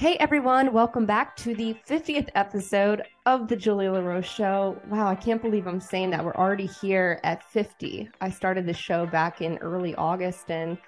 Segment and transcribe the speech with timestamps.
[0.00, 4.80] Hey everyone, welcome back to the 50th episode of the Julia La Roche Show.
[4.88, 6.24] Wow, I can't believe I'm saying that.
[6.24, 8.08] We're already here at 50.
[8.18, 10.78] I started the show back in early August and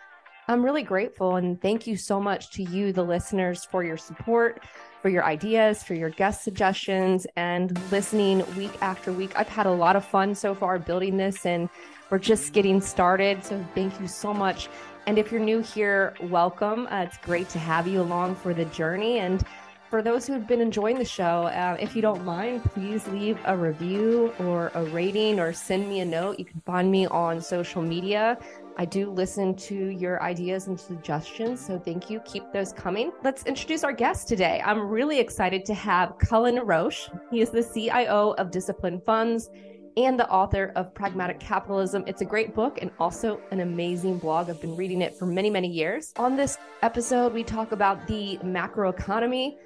[0.48, 4.64] I'm really grateful and thank you so much to you, the listeners, for your support,
[5.03, 9.33] for your ideas, for your guest suggestions, and listening week after week.
[9.37, 11.69] I've had a lot of fun so far building this and
[12.09, 13.45] we're just getting started.
[13.45, 14.71] So thank you so much.
[15.07, 16.87] And if you're new here, welcome.
[16.87, 19.19] Uh, it's great to have you along for the journey.
[19.19, 19.45] And
[19.91, 23.37] for those who have been enjoying the show, uh, if you don't mind, please leave
[23.45, 26.38] a review or a rating or send me a note.
[26.38, 28.38] You can find me on social media.
[28.78, 32.20] I do listen to your ideas and suggestions, so thank you.
[32.20, 33.12] Keep those coming.
[33.25, 34.62] Let's introduce our guest today.
[34.64, 37.11] I'm really excited to have Cullen Roche.
[37.30, 39.50] He is the CIO of Discipline Funds
[39.96, 42.05] and the author of Pragmatic Capitalism.
[42.06, 44.48] It's a great book and also an amazing blog.
[44.48, 46.12] I've been reading it for many, many years.
[46.16, 49.56] On this episode, we talk about the macroeconomy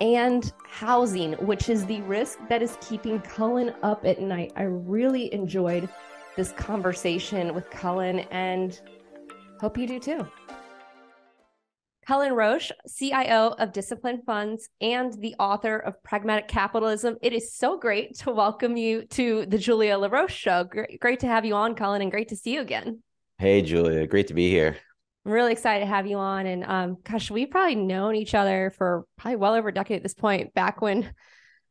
[0.00, 4.52] and housing, which is the risk that is keeping Cullen up at night.
[4.56, 5.88] I really enjoyed
[6.36, 8.78] this conversation with Cullen and
[9.60, 10.26] hope you do too.
[12.06, 17.16] Cullen Roche, CIO of Discipline Funds and the author of Pragmatic Capitalism.
[17.20, 20.62] It is so great to welcome you to the Julia La Roche Show.
[20.62, 23.02] Great, great to have you on, Cullen, and great to see you again.
[23.38, 24.06] Hey, Julia.
[24.06, 24.76] Great to be here.
[25.24, 26.46] I'm really excited to have you on.
[26.46, 30.02] And um, gosh, we've probably known each other for probably well over a decade at
[30.04, 31.12] this point, back when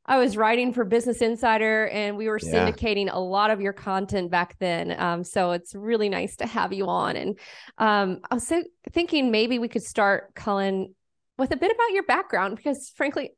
[0.08, 2.54] I was writing for Business Insider and we were yeah.
[2.54, 4.96] syndicating a lot of your content back then.
[5.00, 7.16] Um, so it's really nice to have you on.
[7.16, 7.40] And
[7.78, 10.94] um, I was so thinking maybe we could start, Cullen,
[11.38, 13.32] with a bit about your background because frankly,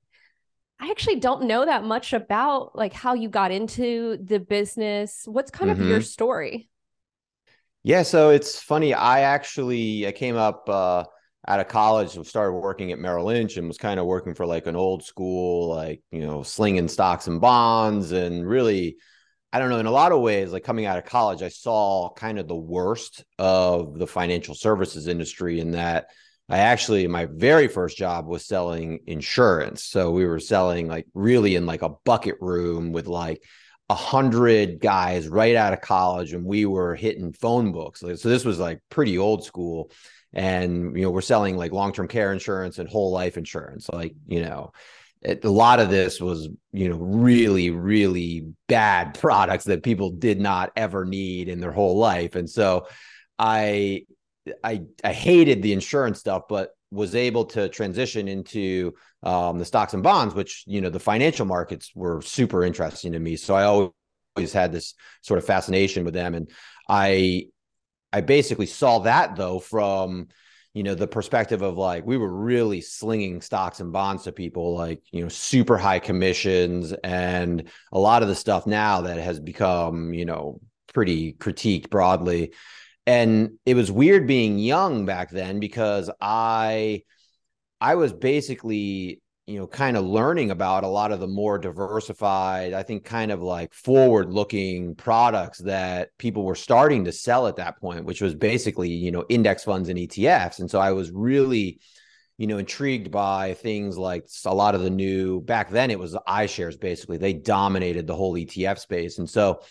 [0.79, 5.23] I actually don't know that much about like how you got into the business.
[5.25, 5.81] What's kind mm-hmm.
[5.81, 6.05] of your mm-hmm.
[6.05, 6.69] story?
[7.83, 8.93] Yeah, so it's funny.
[8.93, 11.05] I actually I came up uh
[11.45, 14.45] out of college and started working at Merrill Lynch and was kind of working for
[14.45, 18.97] like an old school, like, you know, slinging stocks and bonds and really,
[19.51, 22.11] I don't know, in a lot of ways, like coming out of college, I saw
[22.13, 26.07] kind of the worst of the financial services industry in that
[26.49, 29.83] I actually, my very first job was selling insurance.
[29.83, 33.41] So we were selling like really in like a bucket room with like,
[33.89, 38.01] a hundred guys right out of college and we were hitting phone books.
[38.01, 39.91] So this was like pretty old school
[40.33, 44.41] and you know we're selling like long-term care insurance and whole life insurance like you
[44.41, 44.71] know
[45.21, 50.39] it, a lot of this was you know really really bad products that people did
[50.39, 52.35] not ever need in their whole life.
[52.35, 52.87] And so
[53.39, 54.03] i
[54.63, 59.93] i i hated the insurance stuff but was able to transition into um, the stocks
[59.93, 63.35] and bonds which you know the financial markets were super interesting to me.
[63.35, 66.33] So i always had this sort of fascination with them.
[66.33, 66.49] And
[66.89, 67.47] i
[68.17, 70.29] I basically saw that though from
[70.73, 74.75] you know the perspective of like we were really slinging stocks and bonds to people
[74.75, 79.39] like you know super high commissions and a lot of the stuff now that has
[79.39, 80.59] become you know
[80.93, 82.53] pretty critiqued broadly.
[83.05, 87.03] And it was weird being young back then because i
[87.79, 92.73] i was basically you know, kind of learning about a lot of the more diversified,
[92.73, 97.55] I think, kind of like forward looking products that people were starting to sell at
[97.55, 100.59] that point, which was basically, you know, index funds and ETFs.
[100.59, 101.79] And so I was really,
[102.37, 106.11] you know, intrigued by things like a lot of the new back then it was
[106.11, 107.17] the iShares basically.
[107.17, 109.17] They dominated the whole ETF space.
[109.17, 109.61] And so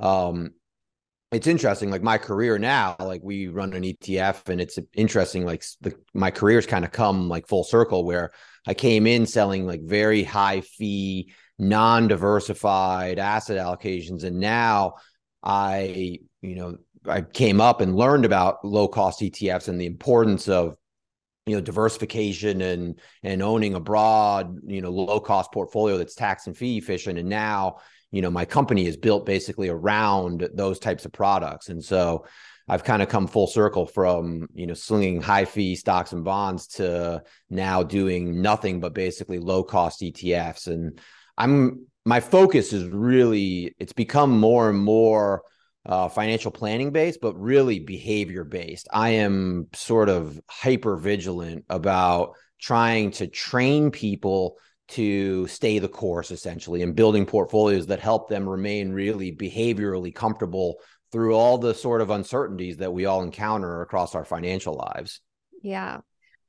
[0.00, 0.52] um
[1.32, 5.64] it's interesting like my career now like we run an etf and it's interesting like
[5.80, 8.30] the my career's kind of come like full circle where
[8.66, 14.24] i came in selling like very high fee non-diversified asset allocations.
[14.24, 14.94] And now
[15.42, 16.76] i you know
[17.08, 20.76] i came up and learned about low cost etfs and the importance of
[21.46, 26.46] you know diversification and and owning a broad you know low cost portfolio that's tax
[26.46, 27.18] and fee efficient.
[27.18, 27.78] And now
[28.10, 31.68] you know my company is built basically around those types of products.
[31.68, 32.26] And so
[32.68, 36.66] i've kind of come full circle from you know slinging high fee stocks and bonds
[36.66, 41.00] to now doing nothing but basically low cost etfs and
[41.36, 45.42] i'm my focus is really it's become more and more
[45.86, 48.88] uh, financial planning based, but really behavior based.
[48.92, 54.56] I am sort of hyper vigilant about trying to train people
[54.88, 60.76] to stay the course essentially and building portfolios that help them remain really behaviorally comfortable
[61.16, 65.22] through all the sort of uncertainties that we all encounter across our financial lives.
[65.62, 66.00] Yeah.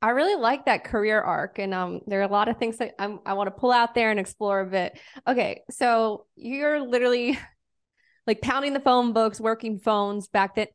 [0.02, 1.58] I really like that career arc.
[1.58, 3.94] And um, there are a lot of things that I'm, I want to pull out
[3.94, 5.00] there and explore a bit.
[5.26, 5.62] Okay.
[5.70, 7.38] So you're literally
[8.26, 10.66] like pounding the phone books, working phones back then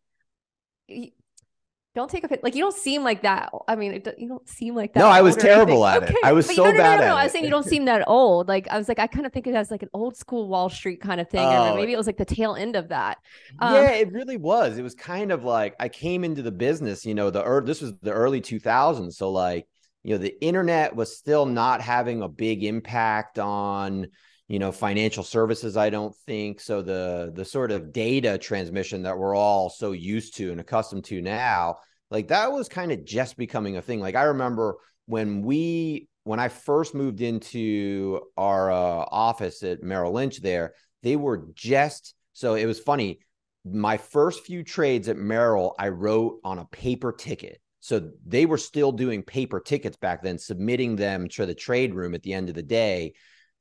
[1.95, 2.41] don't take offense.
[2.41, 3.51] Like you don't seem like that.
[3.67, 4.99] I mean, it, you don't seem like that.
[4.99, 6.13] No, I was terrible at okay.
[6.13, 6.19] it.
[6.23, 7.15] I was but so no, no, bad no, no, no.
[7.15, 8.47] I was saying you don't seem that old.
[8.47, 10.69] Like I was like, I kind of think it as like an old school Wall
[10.69, 11.73] Street kind of thing, oh.
[11.73, 13.19] or maybe it was like the tail end of that.
[13.59, 14.77] Um, yeah, it really was.
[14.77, 17.05] It was kind of like I came into the business.
[17.05, 19.67] You know, the er- this was the early 2000s, so like
[20.03, 24.07] you know, the internet was still not having a big impact on
[24.47, 26.59] you know financial services i don't think.
[26.59, 31.05] So the the sort of data transmission that we're all so used to and accustomed
[31.05, 31.77] to now
[32.11, 33.99] like that was kind of just becoming a thing.
[33.99, 34.75] Like i remember
[35.05, 41.15] when we when i first moved into our uh, office at merrill lynch there they
[41.15, 43.19] were just so it was funny.
[43.65, 47.59] My first few trades at merrill i wrote on a paper ticket.
[47.79, 52.13] So they were still doing paper tickets back then submitting them to the trade room
[52.13, 53.13] at the end of the day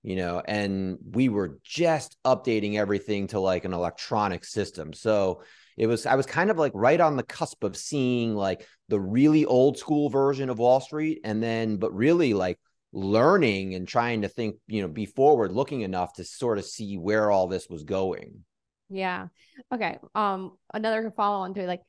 [0.02, 4.92] you know, and we were just updating everything to like an electronic system.
[4.92, 5.42] So
[5.76, 9.00] it was, I was kind of like right on the cusp of seeing like the
[9.00, 11.20] really old school version of Wall Street.
[11.24, 12.58] And then, but really like
[12.92, 16.98] learning and trying to think, you know, be forward looking enough to sort of see
[16.98, 18.44] where all this was going.
[18.90, 19.28] Yeah.
[19.72, 19.98] Okay.
[20.14, 21.80] Um, another follow on to like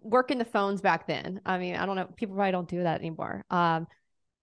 [0.00, 1.40] working the phones back then.
[1.44, 3.44] I mean, I don't know, people probably don't do that anymore.
[3.50, 3.86] Um,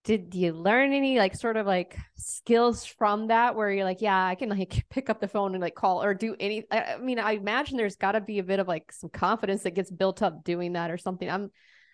[0.07, 4.25] did you learn any like sort of like skills from that where you're like yeah
[4.25, 7.19] i can like pick up the phone and like call or do any i, mean
[7.19, 10.21] i imagine there's got to be a bit of like some confidence that gets built
[10.21, 11.29] up doing that or something.
[11.29, 11.51] I'm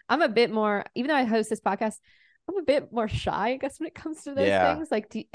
[0.08, 1.96] i'm a bit more even though i host this podcast
[2.48, 4.76] i'm a bit more shy i guess when it comes to those yeah.
[4.76, 4.90] things.
[4.92, 5.26] Like do you,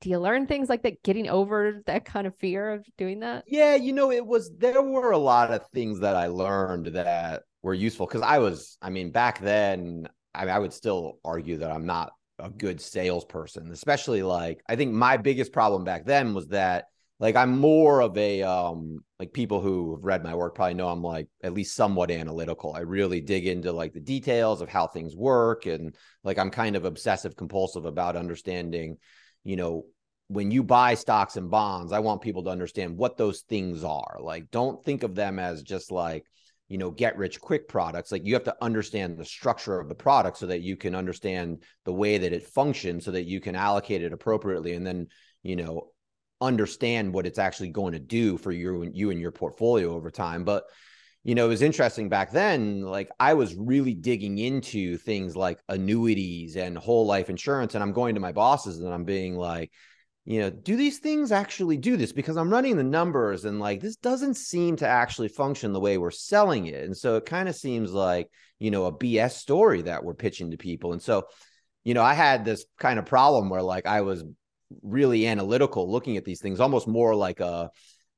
[0.00, 3.44] do you learn things like that getting over that kind of fear of doing that?
[3.46, 7.44] Yeah you know it was there were a lot of things that i learned that
[7.62, 11.58] were useful because i was i mean back then I, mean, I would still argue
[11.58, 16.34] that i'm not a good salesperson, especially like I think my biggest problem back then
[16.34, 16.86] was that
[17.20, 20.88] like I'm more of a um like people who have read my work probably know
[20.88, 22.74] I'm like at least somewhat analytical.
[22.74, 25.94] I really dig into like the details of how things work and
[26.24, 28.98] like I'm kind of obsessive compulsive about understanding,
[29.44, 29.86] you know,
[30.28, 34.18] when you buy stocks and bonds, I want people to understand what those things are.
[34.20, 36.24] Like don't think of them as just like
[36.68, 39.94] you know get rich quick products like you have to understand the structure of the
[39.94, 43.54] product so that you can understand the way that it functions so that you can
[43.54, 45.06] allocate it appropriately and then
[45.42, 45.88] you know
[46.40, 50.10] understand what it's actually going to do for you and you and your portfolio over
[50.10, 50.44] time.
[50.44, 50.64] But
[51.22, 55.58] you know it was interesting back then like i was really digging into things like
[55.70, 59.72] annuities and whole life insurance and i'm going to my bosses and i'm being like
[60.24, 62.12] you know, do these things actually do this?
[62.12, 65.98] Because I'm running the numbers and like this doesn't seem to actually function the way
[65.98, 66.84] we're selling it.
[66.84, 68.28] And so it kind of seems like,
[68.58, 70.92] you know, a BS story that we're pitching to people.
[70.92, 71.24] And so,
[71.84, 74.24] you know, I had this kind of problem where like I was
[74.82, 77.70] really analytical looking at these things, almost more like a,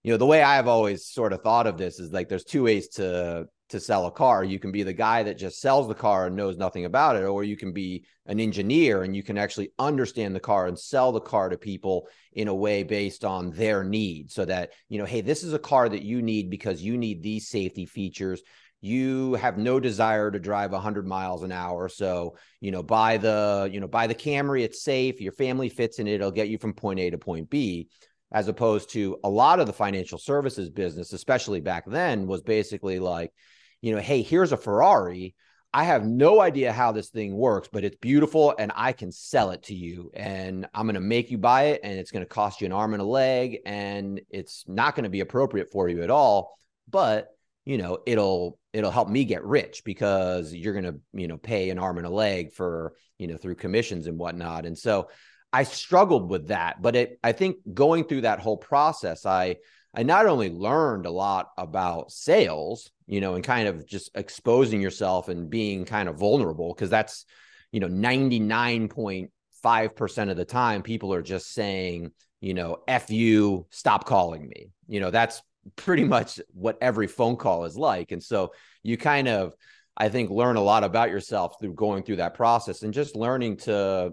[0.05, 2.63] you know, the way I've always sort of thought of this is like there's two
[2.63, 4.45] ways to to sell a car.
[4.45, 7.25] You can be the guy that just sells the car and knows nothing about it,
[7.25, 11.13] or you can be an engineer and you can actually understand the car and sell
[11.13, 14.35] the car to people in a way based on their needs.
[14.35, 17.23] So that, you know, hey, this is a car that you need because you need
[17.23, 18.43] these safety features.
[18.81, 21.89] You have no desire to drive 100 miles an hour.
[21.89, 25.99] So, you know, buy the, you know, buy the Camry, it's safe, your family fits
[25.99, 27.89] in it, it'll get you from point A to point B
[28.33, 32.99] as opposed to a lot of the financial services business, especially back then, was basically
[32.99, 33.33] like,
[33.81, 35.35] you know, hey, here's a Ferrari.
[35.73, 39.51] I have no idea how this thing works, but it's beautiful and I can sell
[39.51, 40.11] it to you.
[40.15, 42.73] And I'm going to make you buy it and it's going to cost you an
[42.73, 46.57] arm and a leg and it's not going to be appropriate for you at all.
[46.89, 47.29] But,
[47.67, 51.69] you know, it'll, it'll help me get rich because you're going to, you know, pay
[51.69, 54.65] an arm and a leg for, you know, through commissions and whatnot.
[54.65, 55.11] And so
[55.53, 56.81] I struggled with that.
[56.81, 59.57] But it, I think going through that whole process, I,
[59.97, 64.83] I not only learned a lot about sales, you know, and kind of just exposing
[64.83, 67.25] yourself and being kind of vulnerable because that's,
[67.73, 72.13] you know, 99.5% of the time people are just saying,
[72.43, 74.71] you know, F you, stop calling me.
[74.87, 75.41] You know, that's
[75.77, 78.13] pretty much what every phone call is like.
[78.13, 79.55] And so you kind of,
[79.97, 83.57] I think, learn a lot about yourself through going through that process and just learning
[83.59, 84.11] to,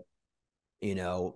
[0.80, 1.36] you know,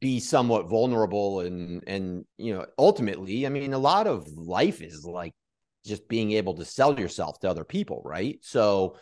[0.00, 5.04] be somewhat vulnerable and and you know ultimately i mean a lot of life is
[5.04, 5.32] like
[5.84, 8.38] just being able to sell yourself to other people right?
[8.42, 8.96] So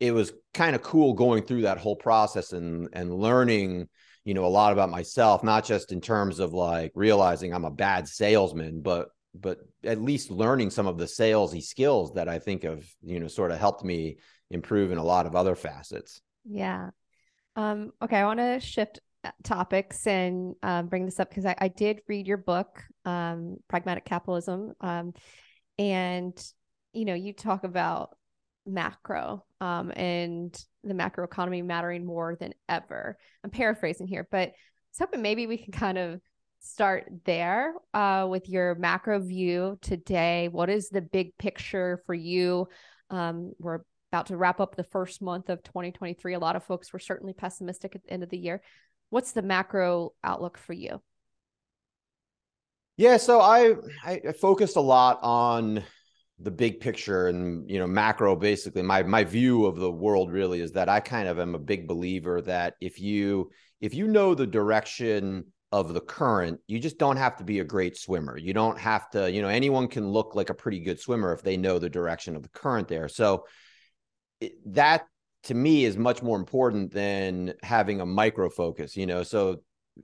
[0.00, 3.88] it was kind of cool going through that whole process and and learning
[4.24, 7.70] you know a lot about myself not just in terms of like realizing i'm a
[7.70, 12.62] bad salesman but but at least learning some of the salesy skills that i think
[12.62, 14.16] have you know sort of helped me
[14.50, 16.20] improve in a lot of other facets.
[16.44, 16.90] Yeah.
[17.56, 19.00] Um okay i want to shift
[19.42, 24.04] topics and um, bring this up because I, I, did read your book, um, Pragmatic
[24.04, 24.72] Capitalism.
[24.80, 25.14] Um,
[25.78, 26.32] and,
[26.92, 28.16] you know, you talk about
[28.66, 33.18] macro um, and the macro economy mattering more than ever.
[33.42, 36.20] I'm paraphrasing here, but I was hoping maybe we can kind of
[36.60, 40.48] start there uh, with your macro view today.
[40.48, 42.68] What is the big picture for you?
[43.10, 46.34] Um, we're about to wrap up the first month of 2023.
[46.34, 48.62] A lot of folks were certainly pessimistic at the end of the year.
[49.10, 51.00] What's the macro outlook for you?
[52.96, 55.82] Yeah, so I I focused a lot on
[56.38, 58.82] the big picture and you know macro basically.
[58.82, 61.88] My my view of the world really is that I kind of am a big
[61.88, 67.16] believer that if you if you know the direction of the current you just don't
[67.16, 68.36] have to be a great swimmer.
[68.36, 71.42] You don't have to you know anyone can look like a pretty good swimmer if
[71.42, 73.08] they know the direction of the current there.
[73.08, 73.46] So
[74.66, 75.06] that
[75.44, 79.60] to me is much more important than having a micro focus you know so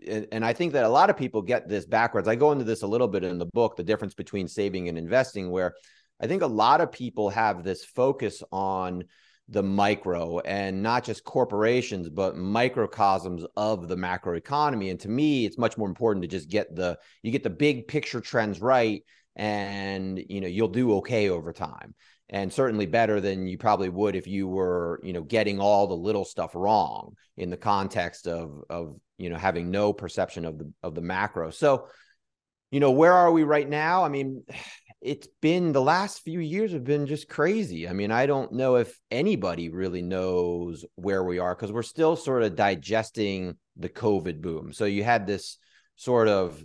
[0.06, 2.28] and, I think that a lot of people get this backwards.
[2.28, 4.97] I go into this a little bit in the book, the difference between saving and
[4.97, 5.75] investing, where
[6.20, 9.04] I think a lot of people have this focus on
[9.49, 14.90] the micro and not just corporations, but microcosms of the macro economy.
[14.90, 17.88] And to me, it's much more important to just get the you get the big
[17.88, 19.02] picture trends right,
[19.35, 21.94] and you know you'll do okay over time,
[22.30, 25.96] and certainly better than you probably would if you were you know getting all the
[25.96, 30.72] little stuff wrong in the context of of you know having no perception of the
[30.82, 31.50] of the macro.
[31.50, 31.88] So
[32.70, 34.04] you know where are we right now?
[34.04, 34.44] I mean
[35.02, 37.88] it's been the last few years have been just crazy.
[37.88, 42.16] I mean, I don't know if anybody really knows where we are because we're still
[42.16, 44.75] sort of digesting the COVID boom.
[44.75, 45.56] So you had this
[45.96, 46.62] sort of,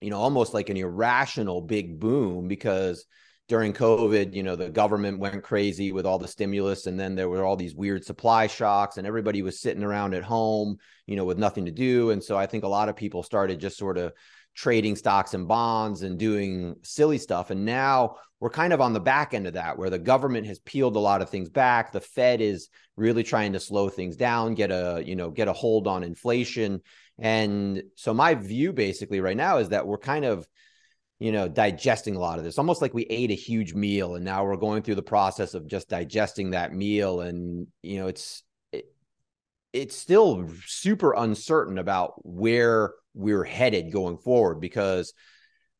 [0.00, 3.04] you know, almost like an irrational big boom because
[3.50, 7.28] during COVID, you know, the government went crazy with all the stimulus, and then there
[7.28, 10.76] were all these weird supply shocks, and everybody was sitting around at home,
[11.06, 12.10] you know, with nothing to do.
[12.10, 14.12] And so I think a lot of people started just sort of
[14.54, 17.50] trading stocks and bonds and doing silly stuff.
[17.50, 20.60] And now we're kind of on the back end of that, where the government has
[20.60, 21.90] peeled a lot of things back.
[21.90, 25.52] The Fed is really trying to slow things down, get a you know get a
[25.52, 26.82] hold on inflation.
[27.18, 30.46] And so my view basically right now is that we're kind of
[31.20, 32.58] you know digesting a lot of this.
[32.58, 35.68] Almost like we ate a huge meal and now we're going through the process of
[35.68, 38.86] just digesting that meal and you know it's it,
[39.72, 45.12] it's still super uncertain about where we're headed going forward because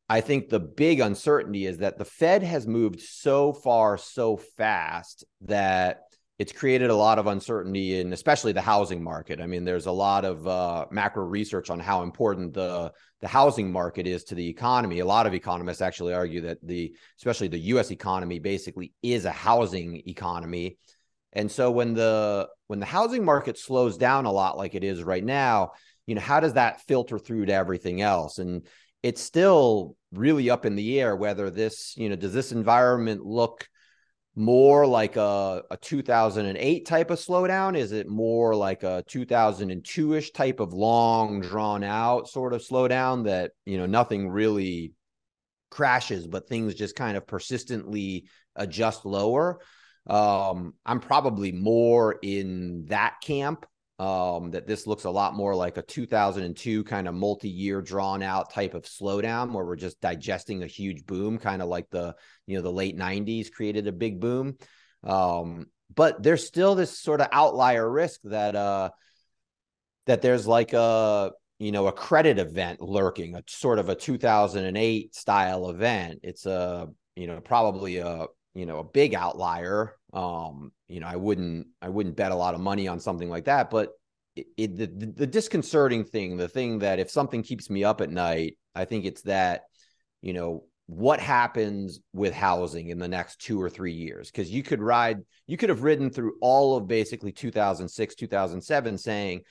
[0.07, 5.25] I think the big uncertainty is that the Fed has moved so far so fast
[5.41, 6.01] that
[6.41, 9.39] it's created a lot of uncertainty in especially the housing market.
[9.39, 13.71] I mean, there's a lot of uh, macro research on how important the the housing
[13.71, 15.01] market is to the economy.
[15.01, 17.91] A lot of economists actually argue that the especially the U.S.
[17.91, 20.79] economy basically is a housing economy,
[21.31, 25.03] and so when the when the housing market slows down a lot like it is
[25.03, 25.73] right now,
[26.07, 28.39] you know, how does that filter through to everything else?
[28.39, 28.65] And
[29.03, 33.67] it's still really up in the air whether this, you know, does this environment look
[34.35, 37.75] more like a, a 2008 type of slowdown?
[37.75, 43.25] Is it more like a 2002 ish type of long, drawn out sort of slowdown
[43.25, 44.93] that, you know, nothing really
[45.69, 49.59] crashes, but things just kind of persistently adjust lower?
[50.07, 53.65] Um, I'm probably more in that camp
[54.01, 58.51] um, that this looks a lot more like a 2002 kind of multi-year drawn out
[58.51, 62.15] type of slowdown where we're just digesting a huge boom kind of like the
[62.47, 64.57] you know the late 90s created a big boom.
[65.03, 68.89] Um, but there's still this sort of outlier risk that uh
[70.07, 75.13] that there's like a you know a credit event lurking a sort of a 2008
[75.13, 76.21] style event.
[76.23, 81.15] It's a you know probably a you know a big outlier um you know i
[81.15, 83.89] wouldn't i wouldn't bet a lot of money on something like that but
[84.35, 88.09] it, it, the, the disconcerting thing the thing that if something keeps me up at
[88.09, 89.63] night i think it's that
[90.21, 94.29] you know what happens with housing in the next two or three years?
[94.29, 99.41] Because you could ride you could have ridden through all of basically 2006 2007 saying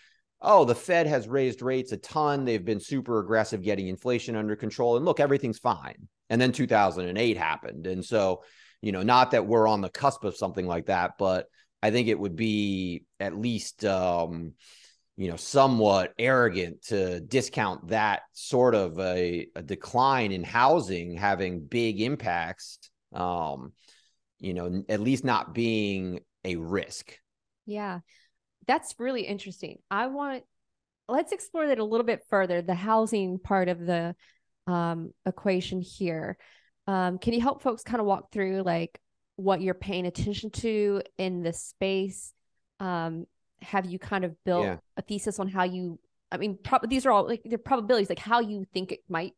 [0.43, 2.45] oh the fed has raised rates a ton.
[2.45, 6.09] They've been super aggressive getting inflation under control and look everything's fine.
[6.29, 7.87] And then 2008 happened.
[7.87, 8.43] And so
[8.81, 11.47] you know, not that we're on the cusp of something like that, but
[11.83, 14.53] I think it would be at least, um,
[15.17, 21.65] you know, somewhat arrogant to discount that sort of a, a decline in housing having
[21.65, 22.79] big impacts.
[23.13, 23.73] Um,
[24.39, 27.19] you know, at least not being a risk.
[27.67, 28.01] Yeah,
[28.67, 29.79] that's really interesting.
[29.91, 30.45] I want
[31.09, 32.63] let's explore that a little bit further.
[32.63, 34.15] The housing part of the
[34.67, 36.39] um, equation here.
[36.91, 38.99] Um, can you help folks kind of walk through like
[39.37, 42.33] what you're paying attention to in this space?
[42.81, 43.27] Um,
[43.63, 44.77] have you kind of built yeah.
[44.97, 46.01] a thesis on how you?
[46.33, 49.35] I mean, pro- these are all like the probabilities, like how you think it might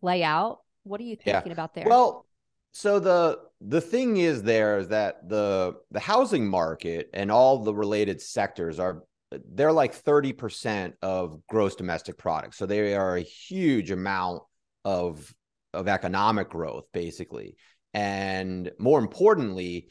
[0.00, 0.62] play out.
[0.82, 1.52] What are you thinking yeah.
[1.52, 1.84] about there?
[1.86, 2.26] Well,
[2.72, 7.74] so the the thing is there is that the the housing market and all the
[7.74, 9.04] related sectors are
[9.52, 12.56] they're like 30% of gross domestic product.
[12.56, 14.42] So they are a huge amount
[14.84, 15.32] of
[15.76, 17.56] of economic growth basically.
[17.94, 19.88] And more importantly,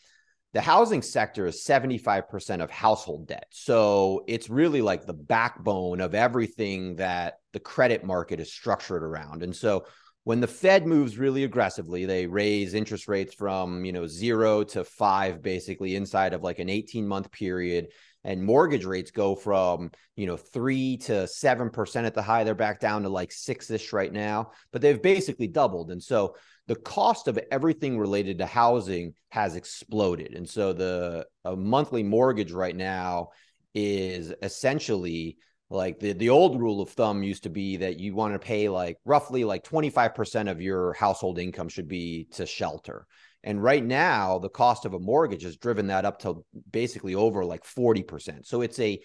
[0.54, 3.48] the housing sector is 75% of household debt.
[3.52, 9.44] So it's really like the backbone of everything that the credit market is structured around.
[9.44, 9.86] And so
[10.24, 14.84] when the Fed moves really aggressively, they raise interest rates from, you know, 0 to
[14.84, 17.88] 5 basically inside of like an 18 month period
[18.26, 22.80] and mortgage rates go from, you know, 3 to 7% at the high, they're back
[22.80, 25.92] down to like 6ish right now, but they've basically doubled.
[25.92, 26.36] And so
[26.68, 30.34] the cost of everything related to housing has exploded.
[30.34, 33.30] And so the monthly mortgage right now
[33.76, 35.38] is essentially
[35.70, 38.70] like the the old rule of thumb used to be that you want to pay
[38.70, 43.06] like roughly like 25% of your household income should be to shelter.
[43.46, 47.46] And right now, the cost of a mortgage has driven that up to basically over
[47.46, 48.46] like 40%.
[48.46, 49.00] So it's a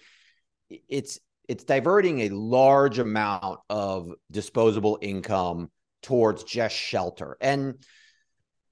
[0.69, 5.69] it's it's diverting a large amount of disposable income
[6.01, 7.37] towards just shelter.
[7.39, 7.85] And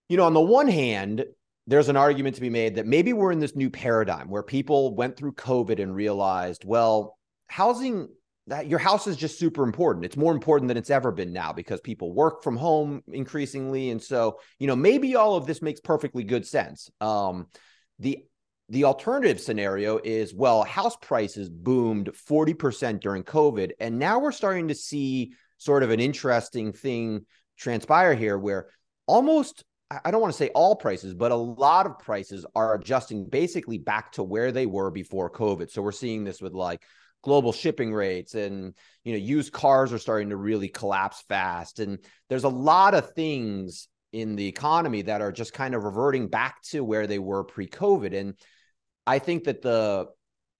[0.07, 1.23] you know, on the one hand,
[1.67, 4.95] there's an argument to be made that maybe we're in this new paradigm where people
[4.95, 8.09] went through COVID and realized, well, housing
[8.49, 10.05] that your house is just super important.
[10.05, 14.01] It's more important than it's ever been now because people work from home increasingly, and
[14.01, 16.89] so you know maybe all of this makes perfectly good sense.
[16.99, 17.47] Um,
[17.99, 18.25] the
[18.69, 24.67] the alternative scenario is well, house prices boomed 40% during COVID, and now we're starting
[24.67, 27.25] to see sort of an interesting thing
[27.57, 28.69] transpire here where
[29.05, 29.63] almost
[30.03, 33.79] I don't want to say all prices, but a lot of prices are adjusting basically
[33.79, 35.71] back to where they were before COVID.
[35.71, 36.83] So we're seeing this with like
[37.21, 38.73] global shipping rates and
[39.03, 41.79] you know used cars are starting to really collapse fast.
[41.79, 41.99] And
[42.29, 46.61] there's a lot of things in the economy that are just kind of reverting back
[46.63, 48.17] to where they were pre-covid.
[48.17, 48.35] And
[49.09, 50.07] i think that the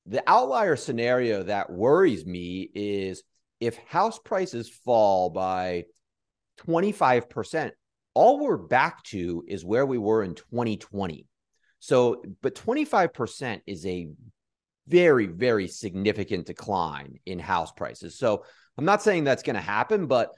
[0.06, 3.24] the outlier scenario that worries me is
[3.60, 5.86] if house prices fall by
[6.68, 7.72] 25%
[8.16, 11.28] all we're back to is where we were in 2020
[11.80, 14.10] so but 25% is a
[14.90, 18.18] very, very significant decline in house prices.
[18.18, 18.44] So
[18.78, 20.32] I'm not saying that's going to happen, but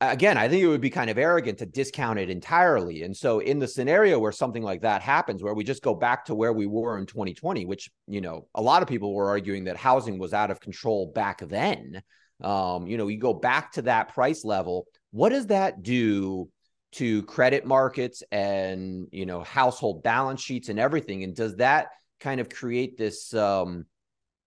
[0.00, 3.02] again, I think it would be kind of arrogant to discount it entirely.
[3.02, 6.24] And so, in the scenario where something like that happens, where we just go back
[6.26, 9.64] to where we were in 2020, which, you know, a lot of people were arguing
[9.64, 12.02] that housing was out of control back then.
[12.42, 14.86] Um, you know, you go back to that price level.
[15.10, 16.48] What does that do
[16.92, 21.22] to credit markets and, you know, household balance sheets and everything?
[21.22, 21.88] And does that
[22.20, 23.86] kind of create this um,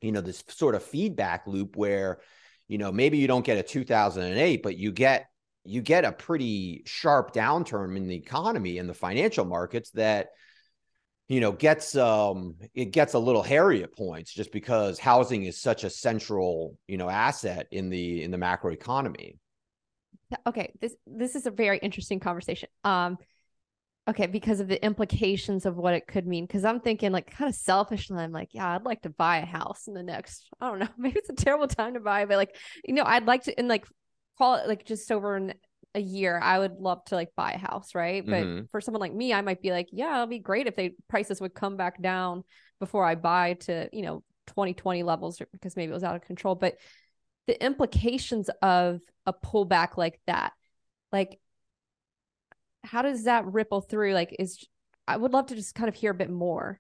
[0.01, 2.19] you know this sort of feedback loop where
[2.67, 5.27] you know maybe you don't get a 2008 but you get
[5.65, 10.29] you get a pretty sharp downturn in the economy and the financial markets that
[11.29, 15.59] you know gets um it gets a little hairy at points just because housing is
[15.59, 19.39] such a central you know asset in the in the macro economy
[20.47, 22.69] okay this this is a very interesting conversation.
[22.83, 23.17] Um
[24.07, 27.49] okay because of the implications of what it could mean because i'm thinking like kind
[27.49, 30.67] of selfishly i'm like yeah i'd like to buy a house in the next i
[30.67, 33.43] don't know maybe it's a terrible time to buy but like you know i'd like
[33.43, 33.85] to and like
[34.37, 35.53] call it like just over an,
[35.95, 38.65] a year i would love to like buy a house right but mm-hmm.
[38.71, 41.39] for someone like me i might be like yeah it'll be great if they prices
[41.39, 42.43] would come back down
[42.79, 46.55] before i buy to you know 2020 levels because maybe it was out of control
[46.55, 46.75] but
[47.47, 50.51] the implications of a pullback like that
[51.11, 51.39] like
[52.84, 54.13] how does that ripple through?
[54.13, 54.63] Like, is
[55.08, 56.80] I would love to just kind of hear a bit more.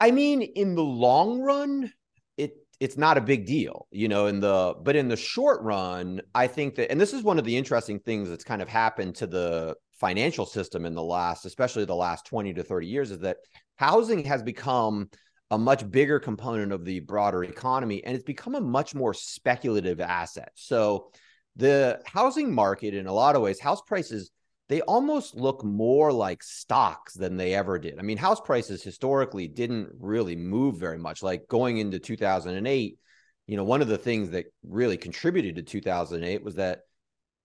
[0.00, 1.92] I mean, in the long run,
[2.36, 6.20] it it's not a big deal, you know, in the but in the short run,
[6.34, 9.16] I think that and this is one of the interesting things that's kind of happened
[9.16, 13.20] to the financial system in the last, especially the last 20 to 30 years, is
[13.20, 13.38] that
[13.76, 15.08] housing has become
[15.50, 20.00] a much bigger component of the broader economy and it's become a much more speculative
[20.00, 20.50] asset.
[20.54, 21.10] So
[21.56, 24.30] the housing market in a lot of ways, house prices
[24.68, 27.98] they almost look more like stocks than they ever did.
[27.98, 31.22] I mean, house prices historically didn't really move very much.
[31.22, 32.98] Like going into 2008,
[33.46, 36.80] you know, one of the things that really contributed to 2008 was that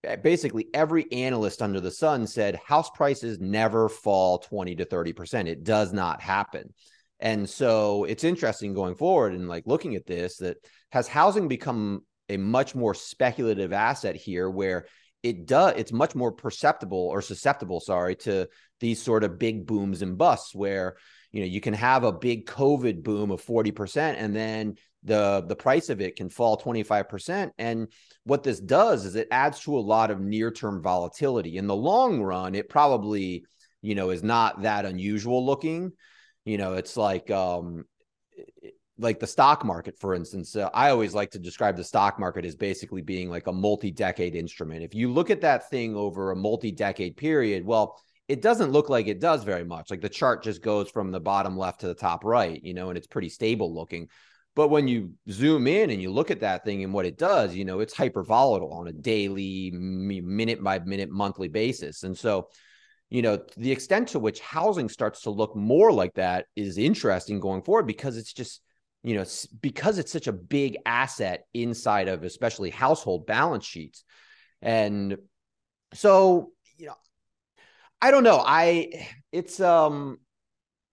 [0.04, 5.46] eh, basically every analyst under the sun said house prices never fall 20 to 30%.
[5.46, 6.72] It does not happen.
[7.20, 10.56] And so it's interesting going forward and like looking at this that
[10.90, 14.86] has housing become a much more speculative asset here where
[15.22, 18.48] it does it's much more perceptible or susceptible sorry to
[18.80, 20.96] these sort of big booms and busts where
[21.32, 25.56] you know, you can have a big COVID boom of 40% and then the the
[25.56, 27.88] price of it can fall 25% and
[28.24, 31.56] what this does is it adds to a lot of near-term volatility.
[31.56, 33.44] In the long run, it probably,
[33.80, 35.92] you know, is not that unusual looking.
[36.44, 37.84] You know, it's like um
[39.00, 42.44] like the stock market, for instance, uh, I always like to describe the stock market
[42.44, 44.82] as basically being like a multi decade instrument.
[44.82, 48.88] If you look at that thing over a multi decade period, well, it doesn't look
[48.88, 49.90] like it does very much.
[49.90, 52.90] Like the chart just goes from the bottom left to the top right, you know,
[52.90, 54.08] and it's pretty stable looking.
[54.54, 57.54] But when you zoom in and you look at that thing and what it does,
[57.54, 62.02] you know, it's hyper volatile on a daily, minute by minute, monthly basis.
[62.02, 62.48] And so,
[63.08, 67.40] you know, the extent to which housing starts to look more like that is interesting
[67.40, 68.60] going forward because it's just,
[69.02, 69.24] you know,
[69.60, 74.04] because it's such a big asset inside of especially household balance sheets.
[74.60, 75.16] And
[75.94, 76.96] so, you know,
[78.02, 78.42] I don't know.
[78.44, 80.18] I it's um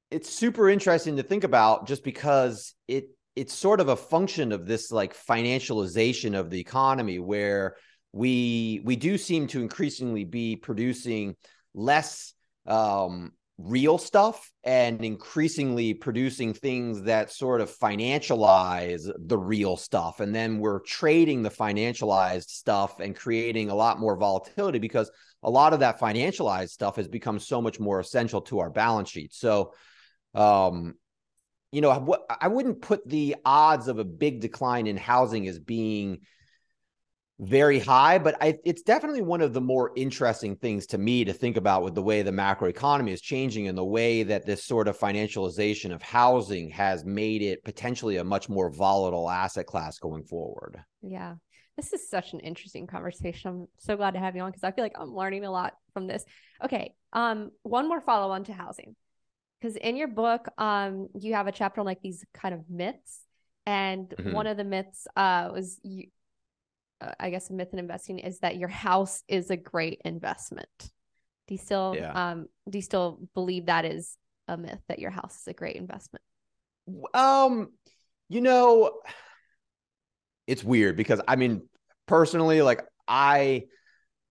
[0.09, 4.65] it's super interesting to think about just because it it's sort of a function of
[4.65, 7.75] this like financialization of the economy where
[8.13, 11.35] we we do seem to increasingly be producing
[11.73, 12.33] less
[12.65, 20.19] um real stuff and increasingly producing things that sort of financialize the real stuff.
[20.19, 25.09] And then we're trading the financialized stuff and creating a lot more volatility because
[25.41, 29.09] a lot of that financialized stuff has become so much more essential to our balance
[29.09, 29.33] sheet.
[29.33, 29.73] So,
[30.35, 30.93] um,
[31.71, 36.19] you know, I wouldn't put the odds of a big decline in housing as being
[37.39, 41.33] very high, but I, it's definitely one of the more interesting things to me to
[41.33, 44.87] think about with the way the macroeconomy is changing and the way that this sort
[44.87, 50.23] of financialization of housing has made it potentially a much more volatile asset class going
[50.23, 50.83] forward.
[51.03, 51.35] Yeah.
[51.75, 53.49] This is such an interesting conversation.
[53.51, 55.75] I'm so glad to have you on because I feel like I'm learning a lot
[55.93, 56.25] from this.
[56.63, 56.95] Okay.
[57.13, 58.95] Um, one more follow on to housing.
[59.61, 63.21] Because in your book, um, you have a chapter on like these kind of myths.
[63.67, 64.31] And mm-hmm.
[64.31, 66.07] one of the myths uh was you
[67.01, 70.69] uh, I guess a myth in investing is that your house is a great investment.
[71.47, 72.11] Do you still yeah.
[72.11, 75.75] um do you still believe that is a myth that your house is a great
[75.75, 76.23] investment?
[77.13, 77.71] Um,
[78.29, 78.91] you know,
[80.45, 81.67] it's weird because I mean,
[82.07, 83.65] personally, like I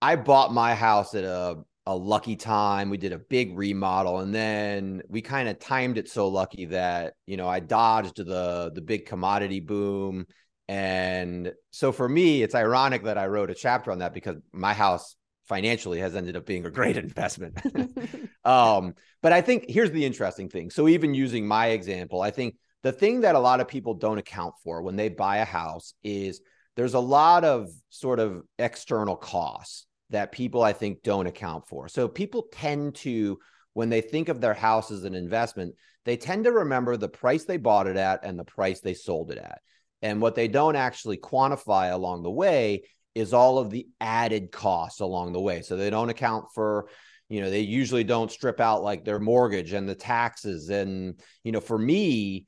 [0.02, 1.56] I bought my house at a
[1.88, 2.90] a lucky time.
[2.90, 7.14] We did a big remodel and then we kind of timed it so lucky that,
[7.26, 10.26] you know, I dodged the the big commodity boom
[10.68, 14.74] and so for me, it's ironic that I wrote a chapter on that because my
[14.74, 17.58] house financially has ended up being a great investment.
[18.44, 20.70] um, but I think here's the interesting thing.
[20.70, 24.18] So even using my example, I think the thing that a lot of people don't
[24.18, 26.40] account for when they buy a house is
[26.76, 31.88] there's a lot of sort of external costs that people I think don't account for.
[31.88, 33.38] So people tend to
[33.72, 35.74] when they think of their house as an investment,
[36.04, 39.30] they tend to remember the price they bought it at and the price they sold
[39.30, 39.60] it at.
[40.02, 42.82] And what they don't actually quantify along the way
[43.14, 45.62] is all of the added costs along the way.
[45.62, 46.88] So they don't account for,
[47.28, 50.68] you know, they usually don't strip out like their mortgage and the taxes.
[50.68, 52.46] And, you know, for me,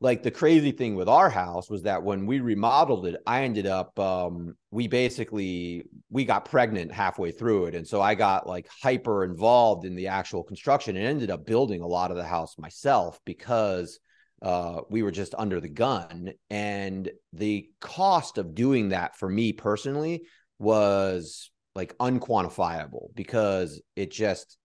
[0.00, 3.66] like the crazy thing with our house was that when we remodeled it, I ended
[3.66, 7.74] up, um, we basically, we got pregnant halfway through it.
[7.74, 11.82] And so I got like hyper involved in the actual construction and ended up building
[11.82, 14.00] a lot of the house myself because
[14.42, 16.32] uh, we were just under the gun.
[16.50, 20.24] And the cost of doing that for me personally
[20.58, 24.58] was like unquantifiable because it just,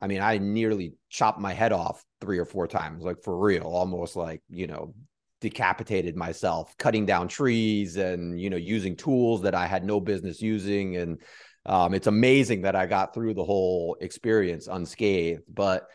[0.00, 3.64] I mean, I nearly chopped my head off three or four times, like for real,
[3.64, 4.94] almost like, you know,
[5.40, 10.40] decapitated myself, cutting down trees and, you know, using tools that I had no business
[10.40, 10.96] using.
[10.96, 11.20] And
[11.66, 15.42] um, it's amazing that I got through the whole experience unscathed.
[15.52, 15.88] But,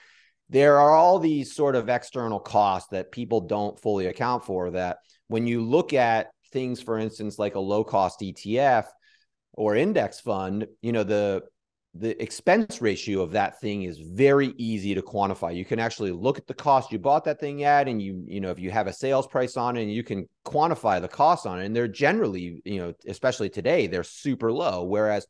[0.53, 4.99] there are all these sort of external costs that people don't fully account for that
[5.27, 8.85] when you look at things for instance like a low cost ETF
[9.53, 11.43] or index fund you know the
[11.95, 15.55] the expense ratio of that thing is very easy to quantify.
[15.55, 18.41] You can actually look at the cost you bought that thing at and you you
[18.41, 21.45] know if you have a sales price on it and you can quantify the cost
[21.45, 21.65] on it.
[21.65, 24.85] And they're generally you know especially today they're super low.
[24.85, 25.27] Whereas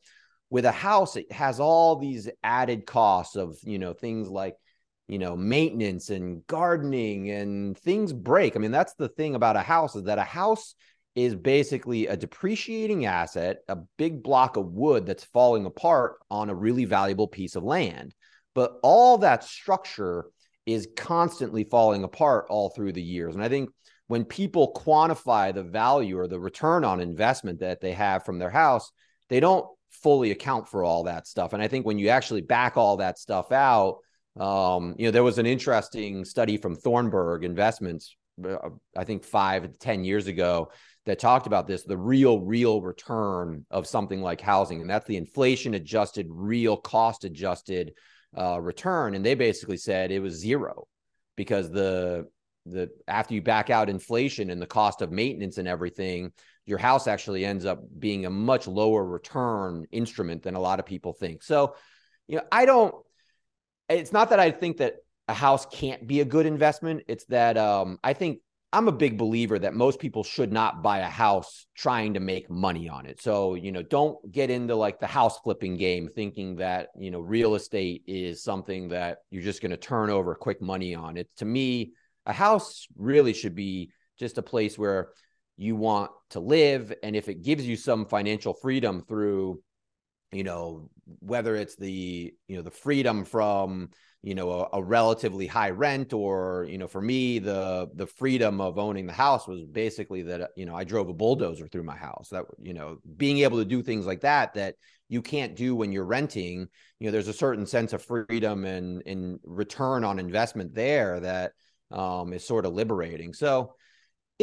[0.50, 4.56] with a house it has all these added costs of you know things like
[5.08, 8.56] you know maintenance and gardening and things break.
[8.56, 10.76] I mean that's the thing about a house is that a house
[11.16, 16.56] is basically a depreciating asset a big block of wood that's falling apart on a
[16.56, 18.16] really valuable piece of land.
[18.56, 20.26] But all that structure
[20.66, 23.36] is constantly falling apart all through the years.
[23.36, 23.70] And i think
[24.08, 28.50] when people quantify the value or the return on investment that they have from their
[28.50, 28.92] house
[29.30, 31.54] they don't fully account for all that stuff.
[31.54, 33.98] And i think when you actually back all that stuff out
[34.40, 39.64] Um, you know, there was an interesting study from Thornburg Investments, uh, I think five
[39.64, 40.72] to 10 years ago,
[41.06, 44.82] that talked about this the real, real return of something like housing.
[44.82, 47.94] And that's the inflation adjusted, real cost adjusted
[48.38, 49.14] uh, return.
[49.14, 50.88] And they basically said it was zero
[51.36, 52.28] because the
[52.66, 56.32] the after you back out inflation and the cost of maintenance and everything,
[56.66, 60.86] your house actually ends up being a much lower return instrument than a lot of
[60.86, 61.44] people think.
[61.44, 61.76] So,
[62.28, 62.96] you know, I don't
[63.94, 67.04] it's not that I think that a house can't be a good investment.
[67.08, 68.40] It's that um, I think
[68.74, 72.50] I'm a big believer that most people should not buy a house trying to make
[72.50, 73.22] money on it.
[73.22, 77.20] So, you know, don't get into like the house flipping game thinking that, you know,
[77.20, 81.18] real estate is something that you're just going to turn over quick money on.
[81.18, 81.94] It to me,
[82.26, 85.10] a house really should be just a place where
[85.56, 89.62] you want to live and if it gives you some financial freedom through
[90.34, 93.90] you know whether it's the you know the freedom from
[94.22, 98.62] you know a, a, relatively high rent or you know for me the the freedom
[98.62, 101.98] of owning the house was basically that you know I drove a bulldozer through my
[101.98, 102.30] house.
[102.32, 104.76] That you know being able to do things like that that
[105.10, 106.68] you can't do when you're renting
[107.00, 111.52] you know there's a certain sense of freedom and in return on investment there that
[111.92, 113.34] um, is sort of liberating.
[113.34, 113.76] So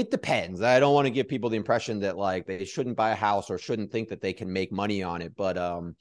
[0.01, 0.63] it depends.
[0.63, 3.51] I don't want to give people the impression that like they shouldn't buy a house
[3.51, 5.37] or shouldn't think that they can make money on it.
[5.37, 5.95] But um,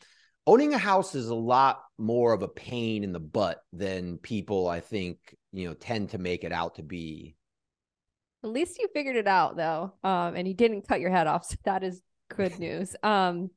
[0.48, 4.70] owning a house is a lot more of a pain in the butt than people
[4.70, 5.18] I think
[5.52, 7.36] you know tend to make it out to be.
[8.42, 11.44] At least you figured it out though, um, and you didn't cut your head off.
[11.44, 12.96] So that is good news.
[13.04, 13.50] Um,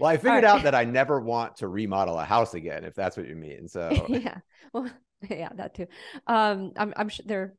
[0.00, 0.44] well, I figured right.
[0.44, 3.68] out that I never want to remodel a house again, if that's what you mean.
[3.68, 4.38] So yeah,
[4.72, 4.90] well,
[5.30, 5.86] yeah, that too.
[6.26, 7.54] Um, I'm I'm sure there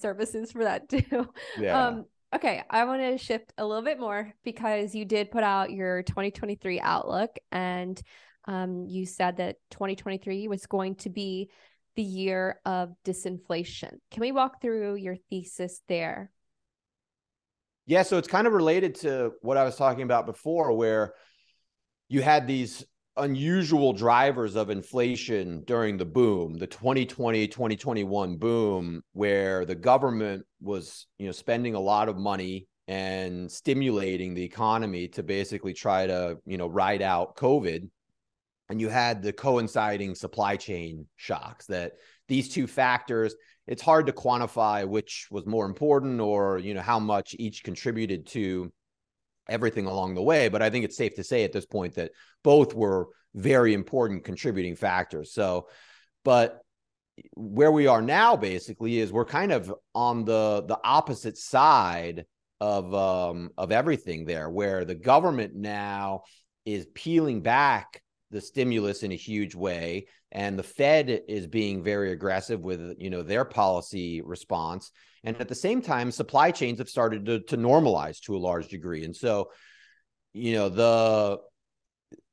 [0.00, 1.28] services for that too.
[1.58, 1.86] Yeah.
[1.86, 5.70] Um, okay, I want to shift a little bit more because you did put out
[5.70, 8.00] your 2023 outlook and
[8.46, 11.50] um, you said that 2023 was going to be
[11.96, 13.98] the year of disinflation.
[14.10, 16.30] Can we walk through your thesis there?
[17.86, 21.14] Yeah, so it's kind of related to what I was talking about before, where
[22.08, 22.84] you had these
[23.18, 31.06] unusual drivers of inflation during the boom, the 2020 2021 boom, where the government was,
[31.18, 36.38] you know, spending a lot of money and stimulating the economy to basically try to,
[36.46, 37.88] you know, ride out COVID.
[38.70, 41.92] And you had the coinciding supply chain shocks that
[42.28, 43.34] these two factors,
[43.66, 48.26] it's hard to quantify which was more important or, you know, how much each contributed
[48.28, 48.72] to
[49.48, 50.48] everything along the way.
[50.48, 54.24] But I think it's safe to say at this point that both were very important
[54.24, 55.32] contributing factors.
[55.32, 55.68] So,
[56.24, 56.60] but
[57.34, 62.24] where we are now basically is we're kind of on the the opposite side
[62.60, 66.22] of um of everything there where the government now
[66.64, 72.12] is peeling back the stimulus in a huge way and the fed is being very
[72.12, 74.90] aggressive with you know their policy response
[75.24, 78.68] and at the same time, supply chains have started to, to normalize to a large
[78.68, 79.04] degree.
[79.04, 79.50] And so,
[80.32, 81.38] you know, the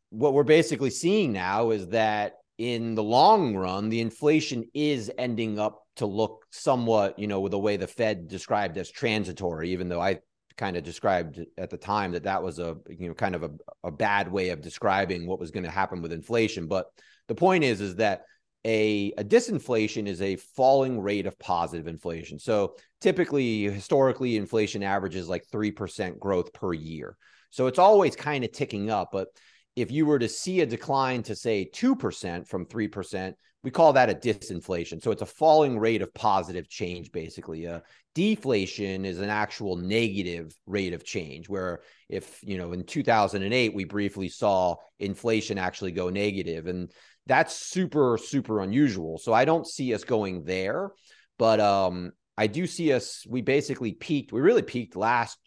[0.10, 5.60] what we're basically seeing now is that in the long run, the inflation is ending
[5.60, 9.90] up to look somewhat, you know, with the way the Fed described as transitory, even
[9.90, 10.20] though I
[10.58, 13.52] kind of described at the time that that was a, you know, kind of a,
[13.84, 16.68] a bad way of describing what was going to happen with inflation.
[16.68, 16.88] But
[17.28, 18.22] the point is, is that
[18.66, 22.40] a, a disinflation is a falling rate of positive inflation.
[22.40, 27.16] So typically, historically, inflation averages like 3% growth per year.
[27.52, 29.10] So it's always kind of ticking up.
[29.12, 29.28] But
[29.76, 34.10] if you were to see a decline to say 2% from 3%, we call that
[34.10, 35.02] a disinflation.
[35.02, 37.66] So it's a falling rate of positive change, basically.
[37.66, 37.84] A
[38.16, 43.84] deflation is an actual negative rate of change, where if, you know, in 2008, we
[43.84, 46.08] briefly saw inflation actually go.
[46.08, 46.92] And
[47.28, 49.18] that's super super unusual.
[49.18, 50.92] So i don't see us going there
[51.38, 55.38] but um i do see us we basically peaked we really peaked last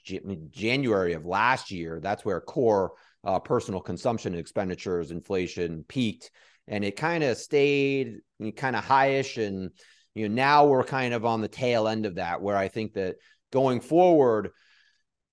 [0.50, 2.00] january of last year.
[2.02, 2.92] That's where core
[3.24, 6.30] uh, personal consumption expenditures inflation peaked
[6.68, 8.18] and it kind of stayed
[8.56, 9.70] kind of highish and
[10.14, 12.92] you know now we're kind of on the tail end of that where i think
[12.92, 13.16] that
[13.50, 14.50] going forward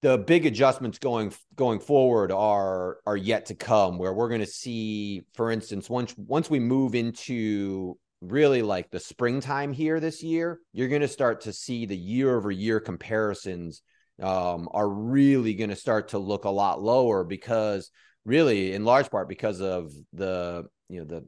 [0.06, 4.46] the big adjustments going going forward are are yet to come where we're going to
[4.46, 10.60] see for instance once once we move into really like the springtime here this year
[10.74, 13.82] you're going to start to see the year over year comparisons
[14.22, 17.90] um, are really going to start to look a lot lower because
[18.26, 21.26] really in large part because of the you know the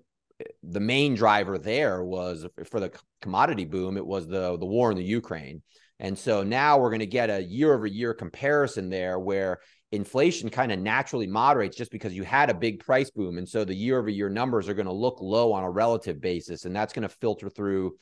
[0.61, 2.91] the main driver there was for the
[3.23, 5.63] commodity boom it was the the war in the Ukraine
[5.99, 9.59] And so now we're going to get a year over year comparison there where
[9.91, 13.37] inflation kind of naturally moderates just because you had a big price boom.
[13.37, 16.21] And so the year over year numbers are going to look low on a relative
[16.21, 16.65] basis.
[16.65, 17.95] And that's going to filter through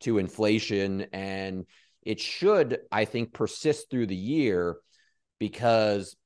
[0.00, 1.06] to inflation.
[1.12, 1.64] And
[2.02, 4.76] it should, I think, persist through the year
[5.38, 6.16] because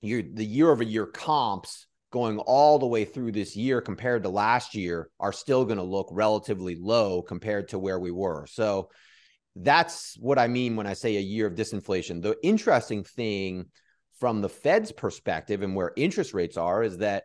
[0.00, 4.28] you the year over year comps going all the way through this year compared to
[4.28, 8.46] last year are still going to look relatively low compared to where we were.
[8.46, 8.90] So
[9.56, 12.22] that's what I mean when I say a year of disinflation.
[12.22, 13.66] The interesting thing
[14.18, 17.24] from the Fed's perspective and where interest rates are is that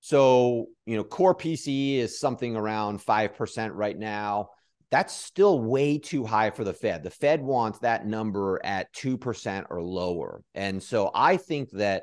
[0.00, 4.50] so, you know, core PCE is something around 5% right now.
[4.90, 7.02] That's still way too high for the Fed.
[7.02, 10.42] The Fed wants that number at 2% or lower.
[10.54, 12.02] And so I think that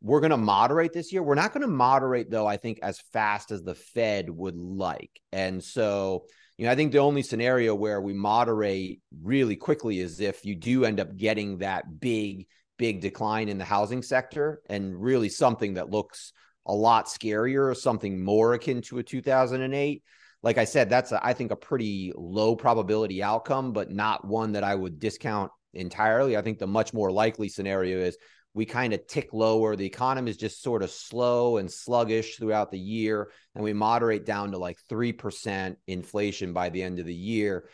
[0.00, 1.22] we're going to moderate this year.
[1.22, 5.20] We're not going to moderate, though, I think, as fast as the Fed would like.
[5.30, 6.24] And so,
[6.58, 10.54] you know, I think the only scenario where we moderate really quickly is if you
[10.54, 12.46] do end up getting that big,
[12.78, 16.32] big decline in the housing sector and really something that looks
[16.66, 20.02] a lot scarier, something more akin to a 2008.
[20.42, 24.52] Like I said, that's, a, I think, a pretty low probability outcome, but not one
[24.52, 26.36] that I would discount entirely.
[26.36, 28.16] I think the much more likely scenario is
[28.54, 29.76] we kind of tick lower.
[29.76, 34.26] The economy is just sort of slow and sluggish throughout the year, and we moderate
[34.26, 37.68] down to like 3% inflation by the end of the year.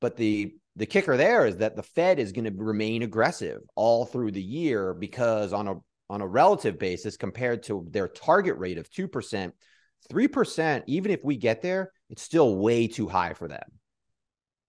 [0.00, 4.06] But the the kicker there is that the Fed is going to remain aggressive all
[4.06, 5.74] through the year because on a
[6.08, 9.52] on a relative basis compared to their target rate of 2%,
[10.10, 13.62] 3%, even if we get there, it's still way too high for them.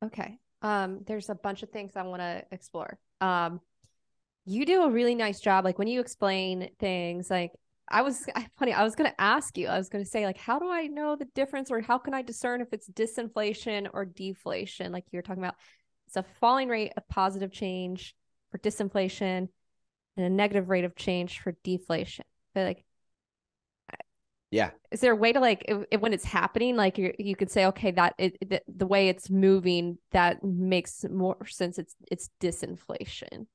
[0.06, 0.38] Okay.
[0.62, 3.00] Um, there's a bunch of things I want to explore.
[3.22, 3.60] Um,
[4.46, 5.66] you do a really nice job.
[5.66, 7.52] Like when you explain things, like
[7.90, 8.26] I was
[8.58, 10.70] funny, I was going to ask you, I was going to say, like, how do
[10.70, 14.92] I know the difference or how can I discern if it's disinflation or deflation?
[14.92, 15.56] Like you're talking about,
[16.08, 18.16] it's a falling rate of positive change
[18.52, 19.48] for disinflation
[20.18, 22.26] and a negative rate of change for deflation.
[22.54, 22.86] But like,
[24.50, 24.72] yeah.
[24.92, 27.92] Is there a way to like when it's happening, like you you could say, okay,
[27.92, 31.80] that it, the, the way it's moving that makes more sense.
[31.80, 33.48] It's it's disinflation.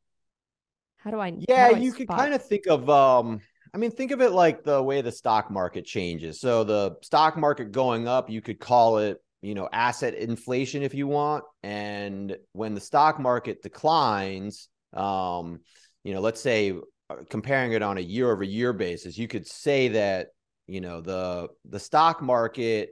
[1.07, 1.35] How do I?
[1.49, 2.91] Yeah, do I you could kind of think of.
[2.91, 3.39] um
[3.73, 6.41] I mean, think of it like the way the stock market changes.
[6.41, 10.95] So the stock market going up, you could call it, you know, asset inflation if
[10.95, 11.45] you want.
[11.63, 15.61] And when the stock market declines, um,
[16.03, 16.73] you know, let's say
[17.11, 20.29] uh, comparing it on a year over year basis, you could say that,
[20.67, 22.89] you know, the the stock market,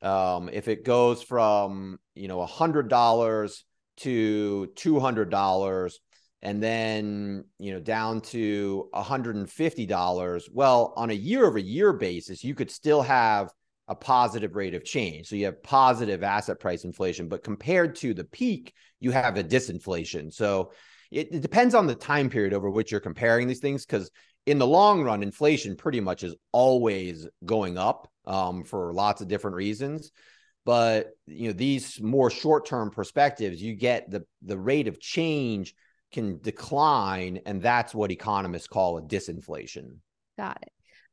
[0.00, 3.64] um, if it goes from, you know, a hundred dollars
[3.96, 5.98] to two hundred dollars
[6.42, 12.54] and then you know down to $150 well on a year over year basis you
[12.54, 13.52] could still have
[13.90, 15.28] a positive rate of change.
[15.28, 19.44] So you have positive asset price inflation but compared to the peak you have a
[19.44, 20.32] disinflation.
[20.32, 20.72] So
[21.10, 24.10] it, it depends on the time period over which you're comparing these things because
[24.46, 29.28] in the long run inflation pretty much is always going up um, for lots of
[29.28, 30.10] different reasons.
[30.64, 35.74] But you know these more short-term perspectives you get the the rate of change
[36.12, 39.96] can decline and that's what economists call a disinflation.
[40.36, 40.72] Got it.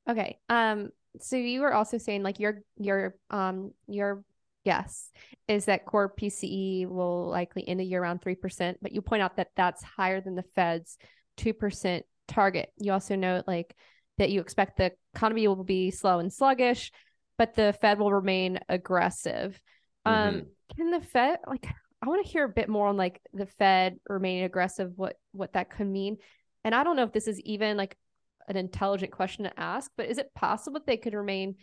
[0.10, 4.24] Okay um so you were also saying like your your um your
[4.66, 5.12] guess
[5.48, 9.38] is that core pce will likely end the year around 3% but you point out
[9.38, 10.98] that that's higher than the fed's
[11.38, 12.72] 2% target.
[12.78, 13.76] You also note like
[14.18, 16.92] that you expect the economy will be slow and sluggish
[17.38, 19.60] but the fed will remain aggressive.
[20.06, 20.40] Um mm-hmm.
[20.76, 21.68] can the fed like
[22.06, 25.54] I want to hear a bit more on like the Fed remaining aggressive, what what
[25.54, 26.18] that could mean.
[26.64, 27.98] And I don't know if this is even like
[28.48, 31.56] an intelligent question to ask, but is it possible that they could remain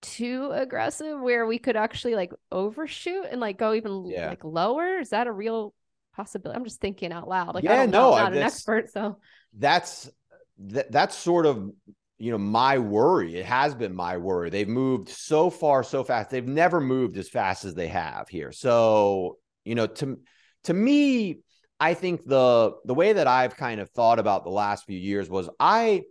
[0.00, 4.30] too aggressive where we could actually like overshoot and like go even yeah.
[4.30, 4.98] like lower?
[4.98, 5.74] Is that a real
[6.16, 6.56] possibility?
[6.56, 7.54] I'm just thinking out loud.
[7.54, 9.18] Like, yeah, no, I'm not an expert, so
[9.52, 10.10] that's
[10.58, 11.70] that, that's sort of
[12.16, 16.30] you know my worry it has been my worry they've moved so far so fast
[16.30, 20.18] they've never moved as fast as they have here so you know, to
[20.64, 21.40] to me,
[21.80, 25.28] I think the the way that I've kind of thought about the last few years
[25.28, 26.02] was I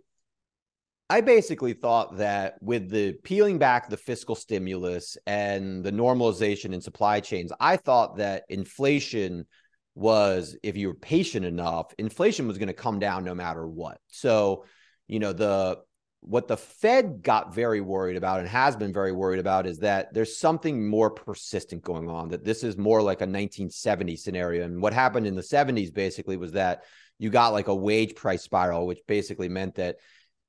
[1.10, 6.80] I basically thought that with the peeling back the fiscal stimulus and the normalization in
[6.80, 9.46] supply chains, I thought that inflation
[9.94, 13.98] was if you were patient enough, inflation was going to come down no matter what.
[14.08, 14.64] So,
[15.06, 15.78] you know, the
[16.26, 20.14] what the Fed got very worried about and has been very worried about is that
[20.14, 24.64] there's something more persistent going on, that this is more like a 1970 scenario.
[24.64, 26.84] And what happened in the 70s basically was that
[27.18, 29.96] you got like a wage price spiral, which basically meant that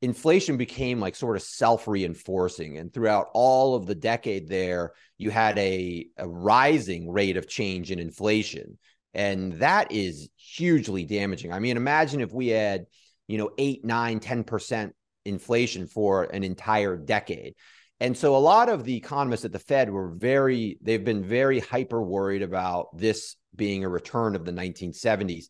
[0.02, 5.58] inflation became like sort of self-reinforcing and throughout all of the decade there you had
[5.58, 8.78] a, a rising rate of change in inflation
[9.14, 11.54] And that is hugely damaging.
[11.54, 12.86] I mean, imagine if we had,
[13.28, 14.92] you know, eight, nine, 10%
[15.26, 17.56] inflation for an entire decade.
[18.00, 21.60] And so a lot of the economists at the Fed were very, they've been very
[21.60, 25.46] hyper worried about this being a return of the 1970s.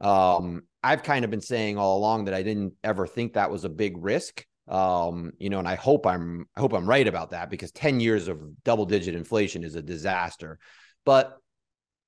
[0.00, 3.64] Um, I've kind of been saying all along that I didn't ever think that was
[3.64, 4.44] a big risk.
[4.68, 8.00] Um, you know, and I hope I'm I hope I'm right about that because 10
[8.00, 10.58] years of double digit inflation is a disaster.
[11.04, 11.36] But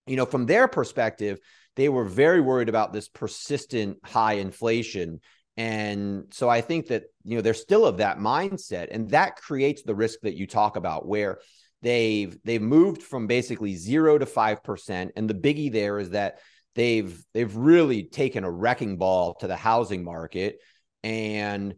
[0.07, 1.39] you know, from their perspective,
[1.77, 5.21] they were very worried about this persistent high inflation.
[5.57, 8.89] And so I think that, you know, they're still of that mindset.
[8.91, 11.41] And that creates the risk that you talk about where
[11.83, 15.13] they've they've moved from basically zero to five percent.
[15.17, 16.39] And the biggie there is that
[16.75, 20.59] they've they've really taken a wrecking ball to the housing market.
[21.03, 21.75] And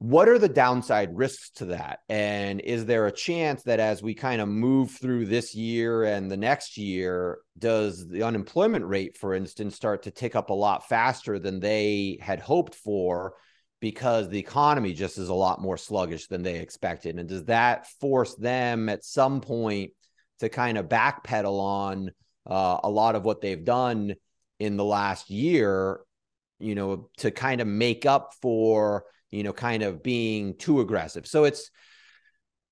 [0.00, 1.98] what are the downside risks to that?
[2.08, 6.30] And is there a chance that as we kind of move through this year and
[6.30, 10.88] the next year does the unemployment rate for instance start to tick up a lot
[10.88, 13.34] faster than they had hoped for
[13.80, 17.18] because the economy just is a lot more sluggish than they expected?
[17.18, 19.90] And does that force them at some point
[20.38, 22.10] to kind of backpedal on
[22.46, 24.14] uh, a lot of what they've done
[24.58, 26.00] in the last year
[26.58, 31.26] you know to kind of make up for you know, kind of being too aggressive.
[31.26, 31.70] So it's,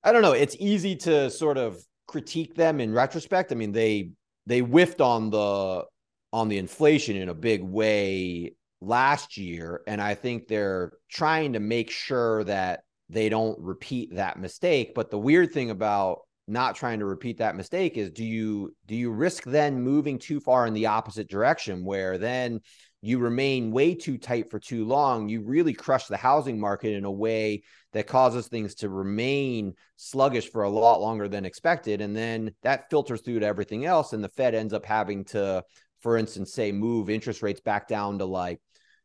[0.02, 3.52] I don't know, it's easy to sort of critique them in retrospect.
[3.52, 4.10] I mean, they
[4.46, 5.84] they whiffed on the
[6.32, 11.60] on the inflation in a big way last year, and I think they're trying to
[11.60, 14.92] make sure that they don't repeat that mistake.
[14.94, 18.96] But the weird thing about not trying to repeat that mistake is do you do
[18.96, 22.60] you risk then moving too far in the opposite direction where then
[23.00, 27.04] you remain way too tight for too long, you really crush the housing market in
[27.04, 32.00] a way that causes things to remain sluggish for a lot longer than expected.
[32.00, 34.12] And then that filters through to everything else.
[34.12, 35.62] And the Fed ends up having to,
[36.00, 38.60] for instance, say, move interest rates back down to like,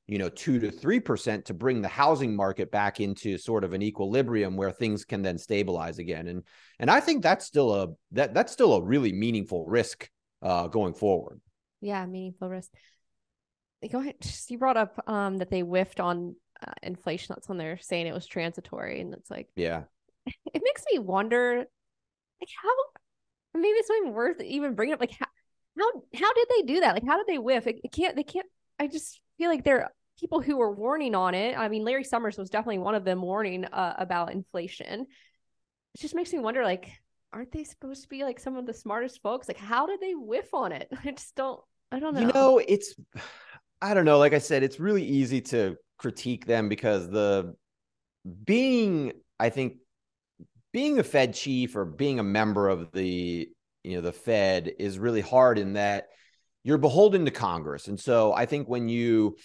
[0.08, 3.74] you know, two to three percent to bring the housing market back into sort of
[3.74, 6.28] an equilibrium where things can then stabilize again.
[6.28, 6.44] And
[6.80, 10.10] and I think that's still a that that's still a really meaningful risk
[10.42, 11.40] uh, going forward.
[11.80, 12.72] Yeah, meaningful risk
[13.92, 14.16] go ahead.
[14.48, 17.34] You brought up um that they whiffed on uh, inflation.
[17.36, 19.84] That's when they're saying it was transitory, and it's like, yeah,
[20.26, 25.00] it makes me wonder, like how maybe it's not even worth even bringing up.
[25.00, 25.28] Like how
[25.78, 26.94] how how did they do that?
[26.94, 27.68] Like how did they whiff?
[27.68, 28.16] It, it can't.
[28.16, 28.48] They can't.
[28.80, 31.58] I just feel like they're people who were warning on it.
[31.58, 35.02] I mean, Larry Summers was definitely one of them warning uh, about inflation.
[35.96, 36.90] It just makes me wonder, like,
[37.32, 39.48] aren't they supposed to be like some of the smartest folks?
[39.48, 40.90] Like, how did they whiff on it?
[41.04, 41.60] I just don't.
[41.92, 42.22] I don't know.
[42.22, 42.96] You know, it's
[43.84, 44.18] I don't know.
[44.18, 47.54] Like I said, it's really easy to critique them because the
[48.46, 49.76] being, I think,
[50.72, 53.50] being a Fed chief or being a member of the,
[53.84, 56.06] you know, the Fed is really hard in that
[56.64, 57.90] you're beholden to Congress.
[57.90, 59.36] And so I think when you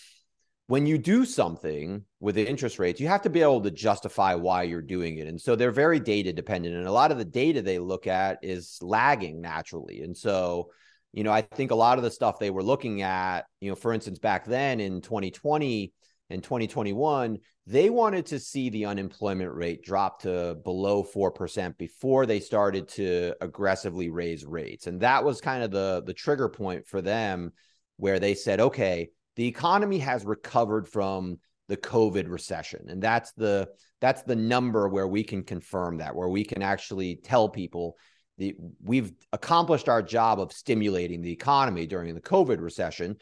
[0.68, 4.34] when you do something with the interest rates, you have to be able to justify
[4.34, 5.26] why you're doing it.
[5.26, 6.76] And so they're very data dependent.
[6.76, 10.02] And a lot of the data they look at is lagging naturally.
[10.02, 10.70] And so
[11.12, 13.74] you know, I think a lot of the stuff they were looking at, you know,
[13.74, 15.92] for instance, back then in 2020
[16.30, 22.40] and 2021, they wanted to see the unemployment rate drop to below 4% before they
[22.40, 24.86] started to aggressively raise rates.
[24.86, 27.52] And that was kind of the the trigger point for them
[27.96, 31.38] where they said, okay, the economy has recovered from
[31.68, 32.86] the COVID recession.
[32.88, 33.68] And that's the
[34.00, 37.96] that's the number where we can confirm that, where we can actually tell people
[38.38, 43.16] the we've accomplished our job of stimulating the economy during the COVID recession.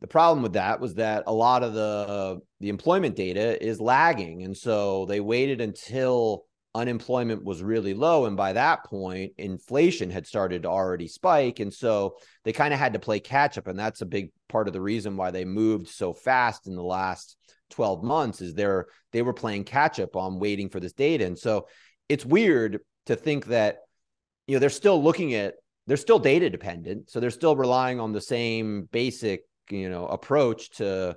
[0.00, 3.80] The problem with that was that a lot of the uh, the employment data is
[3.80, 10.08] lagging, and so they waited until unemployment was really low, and by that point, inflation
[10.08, 13.66] had started to already spike, and so they kind of had to play catch up,
[13.66, 16.82] and that's a big part of the reason why they moved so fast in the
[16.82, 17.36] last
[17.70, 21.36] 12 months is they're they were playing catch up on waiting for this data, and
[21.36, 21.66] so
[22.08, 23.78] it's weird to think that
[24.48, 25.54] you know they're still looking at
[25.86, 30.70] they're still data dependent so they're still relying on the same basic you know approach
[30.70, 31.16] to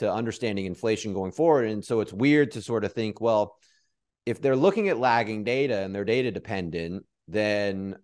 [0.00, 1.68] to understanding inflation going forward.
[1.68, 3.56] And so it's weird to sort of think well
[4.26, 7.96] if they're looking at lagging data and they're data dependent then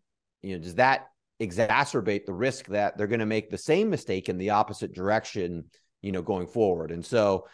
[0.42, 1.08] you know does that
[1.40, 5.64] exacerbate the risk that they're going to make the same mistake in the opposite direction
[6.02, 6.90] you know going forward?
[6.90, 7.46] And so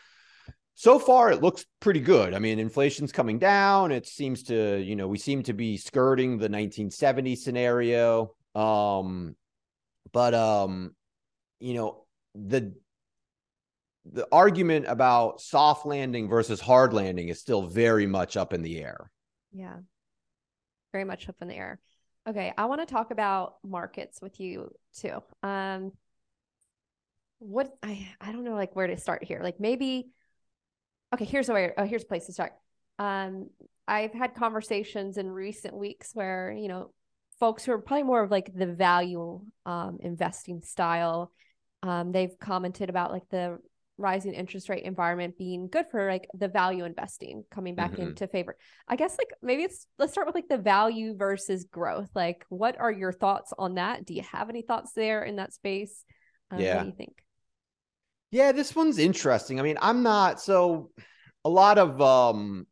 [0.75, 2.35] so far it looks pretty good.
[2.35, 3.93] I mean, inflation's coming down.
[3.93, 8.35] It seems to, you know, we seem to be skirting the 1970 scenario.
[8.55, 9.37] Um,
[10.13, 10.95] but um,
[11.61, 12.05] you know,
[12.35, 12.75] the
[14.05, 18.83] the argument about soft landing versus hard landing is still very much up in the
[18.83, 19.11] air.
[19.53, 19.77] Yeah.
[20.93, 21.79] Very much up in the air.
[22.29, 25.23] Okay, I want to talk about markets with you too.
[25.43, 25.93] Um,
[27.39, 29.41] what I I don't know like where to start here.
[29.43, 30.11] Like maybe
[31.13, 32.53] okay, here's where oh, here's a place to start.
[32.99, 33.51] Um,
[33.87, 36.93] I've had conversations in recent weeks where you know
[37.41, 41.33] folks who are probably more of like the value um, investing style.
[41.83, 43.59] Um, they've commented about like the
[43.99, 48.03] rising interest rate environment being good for like the value investing coming back mm-hmm.
[48.03, 48.57] into favor.
[48.89, 52.11] I guess like maybe it's let's start with like the value versus growth.
[52.15, 54.05] Like, what are your thoughts on that?
[54.05, 56.05] Do you have any thoughts there in that space?
[56.51, 56.77] Um, yeah.
[56.77, 57.22] What do you think?
[58.33, 59.61] Yeah, this one's interesting.
[59.61, 60.91] I mean, I'm not so
[61.45, 62.67] a lot of um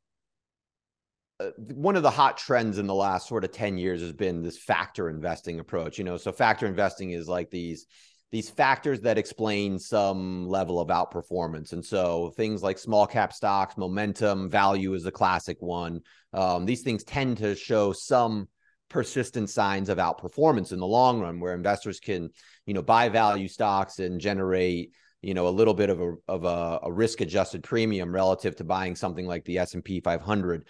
[1.38, 4.42] uh, one of the hot trends in the last sort of 10 years has been
[4.42, 6.16] this factor investing approach you know?
[6.16, 7.86] So factor investing is like these
[8.32, 11.72] these factors that explain some level of outperformance.
[11.72, 16.02] And so things like small cap stocks momentum value is a classic one.
[16.32, 18.48] Um, these things tend to show some
[18.88, 22.30] persistent signs of outperformance in the long run where investors can
[22.66, 24.92] you know buy value stocks and generate
[25.22, 28.64] you know a little bit of a of a, a risk adjusted premium relative to
[28.64, 30.66] buying something like the S&P 500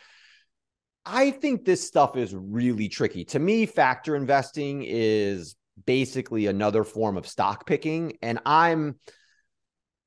[1.05, 3.25] I think this stuff is really tricky.
[3.27, 8.19] To me, factor investing is basically another form of stock picking.
[8.23, 8.97] And I'm,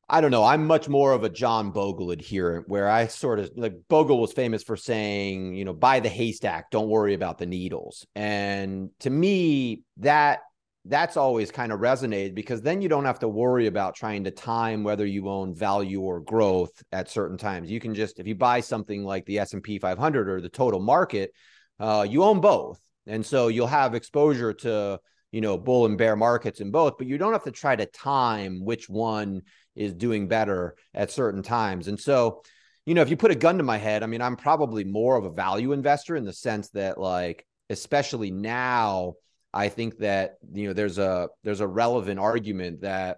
[0.08, 3.52] I don't know, I'm much more of a John Bogle adherent where I sort of
[3.56, 7.46] like Bogle was famous for saying, you know, buy the haystack, don't worry about the
[7.46, 8.06] needles.
[8.16, 10.42] And to me, that
[10.86, 14.32] that's always kind of resonated because then you don't have to worry about trying to
[14.32, 17.72] time whether you own value or growth at certain times.
[17.72, 21.32] You can just if you buy something like the S&P 500 or the total market,
[21.80, 22.80] uh, you own both.
[23.08, 25.00] And so you'll have exposure to,
[25.32, 27.86] you know, bull and bear markets in both, but you don't have to try to
[27.86, 29.42] time which one
[29.76, 31.88] is doing better at certain times.
[31.88, 32.44] And so,
[32.86, 35.16] you know, if you put a gun to my head, I mean, I'm probably more
[35.16, 39.14] of a value investor in the sense that like especially now
[39.54, 43.18] I think that you know there's a there's a relevant argument that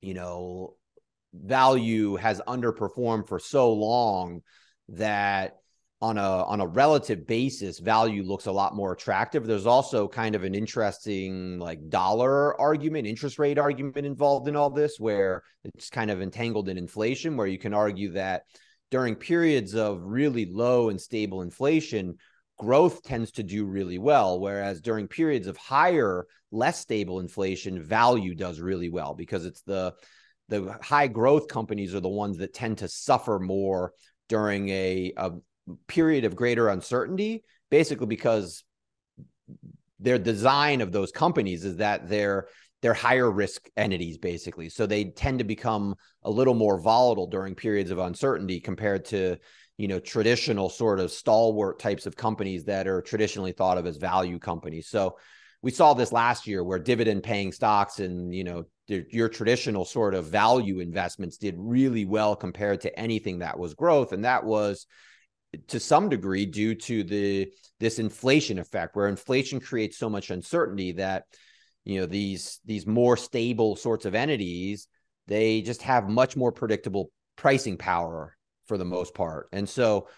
[0.00, 0.74] you know
[1.32, 4.42] value has underperformed for so long
[4.88, 5.56] that
[6.00, 9.46] on a on a relative basis value looks a lot more attractive.
[9.46, 14.70] There's also kind of an interesting like dollar argument interest rate argument involved in all
[14.70, 18.42] this where it's kind of entangled in inflation where you can argue that
[18.90, 22.16] during periods of really low and stable inflation
[22.58, 24.40] growth tends to do really well.
[24.40, 29.94] Whereas during periods of higher, less stable inflation, value does really well because it's the
[30.48, 33.92] the high growth companies are the ones that tend to suffer more
[34.28, 35.30] during a, a
[35.88, 38.62] period of greater uncertainty, basically because
[39.98, 42.46] their design of those companies is that they're
[42.82, 45.94] they're higher risk entities basically so they tend to become
[46.24, 49.36] a little more volatile during periods of uncertainty compared to
[49.76, 53.96] you know traditional sort of stalwart types of companies that are traditionally thought of as
[53.96, 54.88] value companies.
[54.88, 55.16] So
[55.62, 60.14] we saw this last year where dividend paying stocks and you know your traditional sort
[60.14, 64.12] of value investments did really well compared to anything that was growth.
[64.12, 64.86] And that was
[65.68, 67.50] to some degree due to the
[67.80, 71.24] this inflation effect where inflation creates so much uncertainty that
[71.84, 74.88] you know these these more stable sorts of entities
[75.26, 78.36] they just have much more predictable pricing power
[78.66, 79.48] for the most part.
[79.52, 80.08] And so,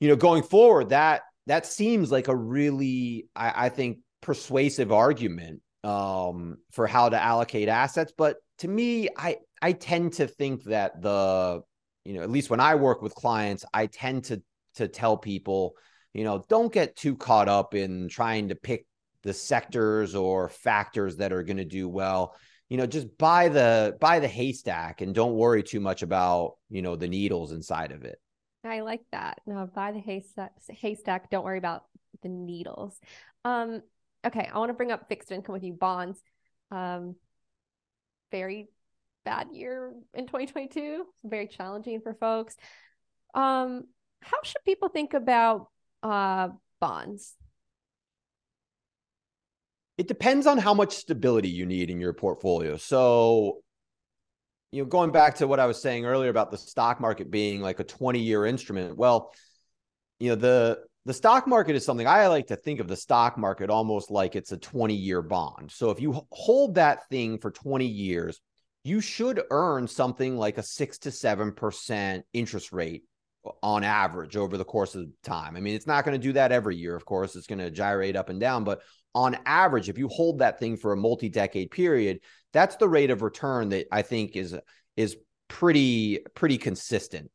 [0.00, 5.62] you know, going forward, that that seems like a really, I, I think, persuasive argument
[5.84, 8.12] um, for how to allocate assets.
[8.16, 11.62] But to me, I I tend to think that the,
[12.04, 14.42] you know, at least when I work with clients, I tend to
[14.76, 15.74] to tell people,
[16.12, 18.86] you know, don't get too caught up in trying to pick
[19.22, 22.34] the sectors or factors that are going to do well
[22.68, 26.82] you know just buy the buy the haystack and don't worry too much about you
[26.82, 28.20] know the needles inside of it.
[28.64, 29.40] I like that.
[29.46, 31.30] No buy the haystack haystack.
[31.30, 31.84] Don't worry about
[32.22, 32.98] the needles.
[33.44, 33.82] Um
[34.26, 36.20] okay i want to bring up fixed income with you bonds.
[36.70, 37.16] Um
[38.30, 38.68] very
[39.24, 42.56] bad year in 2022 very challenging for folks.
[43.34, 43.84] Um
[44.20, 45.68] how should people think about
[46.02, 46.48] uh
[46.80, 47.34] bonds
[49.98, 52.76] it depends on how much stability you need in your portfolio.
[52.76, 53.58] So,
[54.70, 57.60] you know, going back to what I was saying earlier about the stock market being
[57.60, 59.32] like a 20 year instrument, well,
[60.20, 63.38] you know, the the stock market is something I like to think of the stock
[63.38, 65.72] market almost like it's a 20 year bond.
[65.72, 68.40] So if you hold that thing for 20 years,
[68.84, 73.02] you should earn something like a six to seven percent interest rate
[73.62, 75.56] on average over the course of time.
[75.56, 77.34] I mean, it's not going to do that every year, of course.
[77.34, 78.82] It's going to gyrate up and down, but
[79.14, 82.20] on average, if you hold that thing for a multi-decade period,
[82.52, 84.56] that's the rate of return that I think is
[84.96, 85.16] is
[85.48, 87.30] pretty pretty consistent.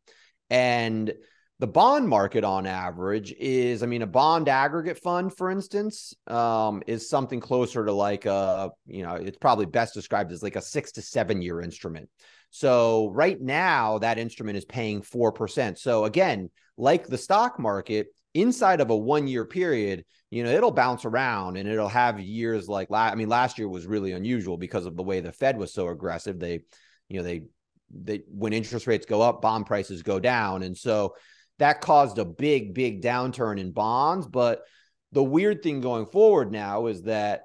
[0.50, 1.14] And
[1.60, 6.84] the bond market on average is, I mean, a bond aggregate fund, for instance, um,
[6.88, 10.62] is something closer to like a, you know, it's probably best described as like a
[10.62, 12.10] six to seven year instrument.
[12.50, 15.78] So right now, that instrument is paying 4%.
[15.78, 20.72] So again, like the stock market, inside of a one year period, you know, it'll
[20.72, 24.58] bounce around and it'll have years like, la- I mean, last year was really unusual
[24.58, 26.40] because of the way the Fed was so aggressive.
[26.40, 26.62] They,
[27.10, 27.44] you know, they,
[27.92, 30.64] they, when interest rates go up, bond prices go down.
[30.64, 31.16] And so,
[31.60, 34.28] that caused a big, big downturn in bonds.
[34.28, 34.64] But
[35.12, 37.44] the weird thing going forward now is that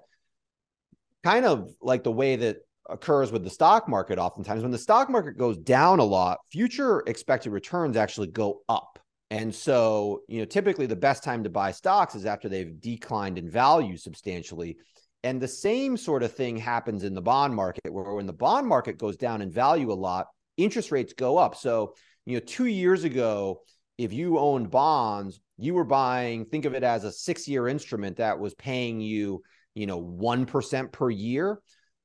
[1.23, 2.59] kind of like the way that
[2.89, 7.03] occurs with the stock market oftentimes when the stock market goes down a lot future
[7.07, 8.98] expected returns actually go up
[9.31, 13.39] and so you know typically the best time to buy stocks is after they've declined
[13.39, 14.77] in value substantially
[15.25, 18.67] and the same sort of thing happens in the bond market where when the bond
[18.67, 20.27] market goes down in value a lot
[20.57, 21.95] interest rates go up so
[22.27, 23.61] you know 2 years ago
[23.99, 28.17] if you owned bonds, you were buying, think of it as a six year instrument
[28.17, 29.43] that was paying you,
[29.75, 31.59] you know, 1% per year.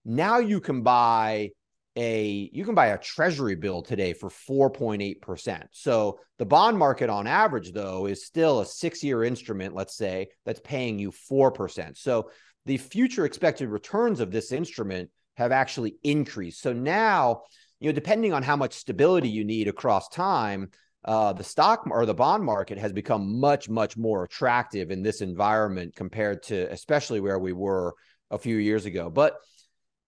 [0.03, 1.51] Now you can buy
[1.95, 5.63] a you can buy a treasury bill today for 4.8%.
[5.71, 10.61] So the bond market on average though is still a 6-year instrument let's say that's
[10.63, 11.97] paying you 4%.
[11.97, 12.31] So
[12.65, 16.61] the future expected returns of this instrument have actually increased.
[16.61, 17.43] So now,
[17.79, 20.69] you know, depending on how much stability you need across time,
[21.05, 25.21] uh, the stock or the bond market has become much, much more attractive in this
[25.21, 27.93] environment compared to especially where we were
[28.31, 29.09] a few years ago.
[29.09, 29.35] But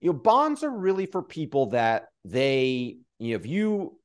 [0.05, 3.99] you know, bonds are really for people that they, you know, if you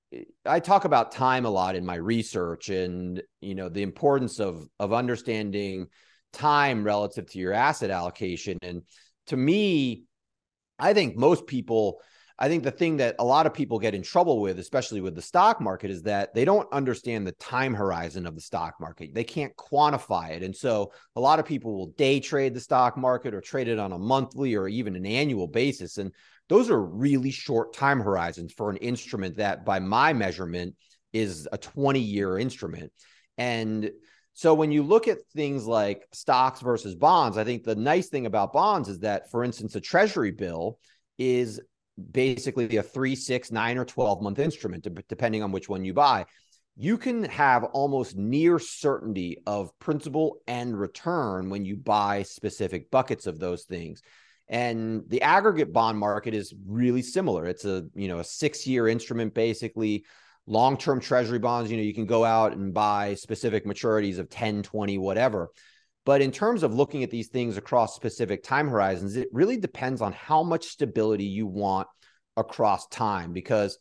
[0.47, 4.67] I talk about time a lot in my research and you know the importance of
[4.79, 5.89] of understanding
[6.33, 8.57] time relative to your asset allocation.
[8.63, 8.81] And
[9.27, 10.05] to me,
[10.79, 12.01] I think most people
[12.43, 15.15] I think the thing that a lot of people get in trouble with, especially with
[15.15, 19.15] the stock market, is that they don't understand the time horizon of the stock market.
[19.15, 20.43] They can't quantify it.
[20.43, 23.79] And so a lot of people will day trade the stock market or trade it
[23.79, 25.99] on a monthly or even an annual basis.
[25.99, 26.13] And
[26.49, 30.77] those are really short time horizons for an instrument that, by my measurement,
[31.13, 32.91] is a 20 year instrument.
[33.37, 33.91] And
[34.33, 38.25] so when you look at things like stocks versus bonds, I think the nice thing
[38.25, 40.79] about bonds is that, for instance, a treasury bill
[41.19, 41.61] is
[42.13, 46.27] basically a three, six, nine, or 12 month instrument, depending on which one you buy,
[46.77, 53.27] you can have almost near certainty of principal and return when you buy specific buckets
[53.27, 54.03] of those things.
[54.49, 57.47] And the aggregate bond market is really similar.
[57.47, 60.05] It's a, you know, a six year instrument, basically
[60.47, 64.63] long-term treasury bonds, you know, you can go out and buy specific maturities of 10,
[64.63, 65.51] 20, whatever.
[66.05, 70.01] But in terms of looking at these things across specific time horizons, it really depends
[70.01, 71.89] on how much stability you want
[72.37, 73.79] across time because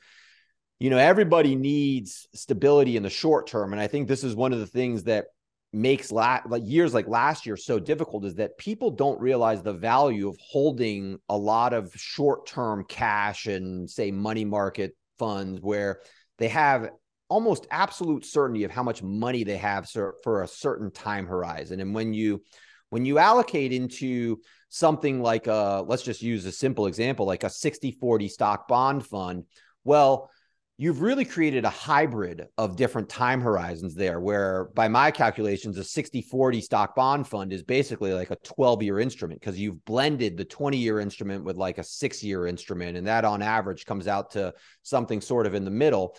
[0.79, 3.73] you know everybody needs stability in the short term.
[3.73, 5.25] And I think this is one of the things that
[5.71, 9.73] makes la- like years like last year so difficult is that people don't realize the
[9.73, 16.01] value of holding a lot of short-term cash and say money market funds where
[16.39, 16.89] they have
[17.29, 21.79] almost absolute certainty of how much money they have for a certain time horizon.
[21.79, 22.43] And when you
[22.89, 27.47] when you allocate into something like a let's just use a simple example like a
[27.47, 29.45] 60-40 stock bond fund,
[29.83, 30.29] well,
[30.77, 35.81] you've really created a hybrid of different time horizons there where by my calculations a
[35.81, 40.99] 60-40 stock bond fund is basically like a 12-year instrument because you've blended the 20-year
[40.99, 45.45] instrument with like a 6-year instrument and that on average comes out to something sort
[45.45, 46.15] of in the middle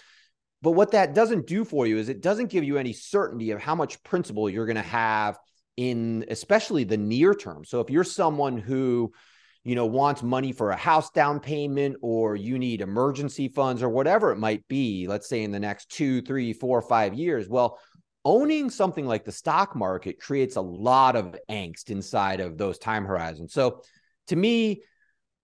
[0.63, 3.61] but what that doesn't do for you is it doesn't give you any certainty of
[3.61, 5.39] how much principal you're going to have
[5.77, 7.65] in especially the near term.
[7.65, 9.13] So if you're someone who,
[9.65, 13.89] you know, wants money for a house down payment or you need emergency funds or
[13.89, 17.79] whatever it might be, let's say in the next two, three, four, five years, well,
[18.25, 23.07] owning something like the stock market creates a lot of angst inside of those time
[23.07, 23.55] horizons.
[23.55, 23.81] So
[24.27, 24.83] to me,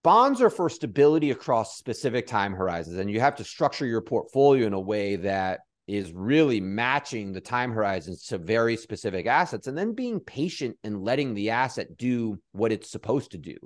[0.07, 4.65] bonds are for stability across specific time horizons and you have to structure your portfolio
[4.65, 9.77] in a way that is really matching the time horizons to very specific assets and
[9.77, 13.57] then being patient and letting the asset do what it's supposed to do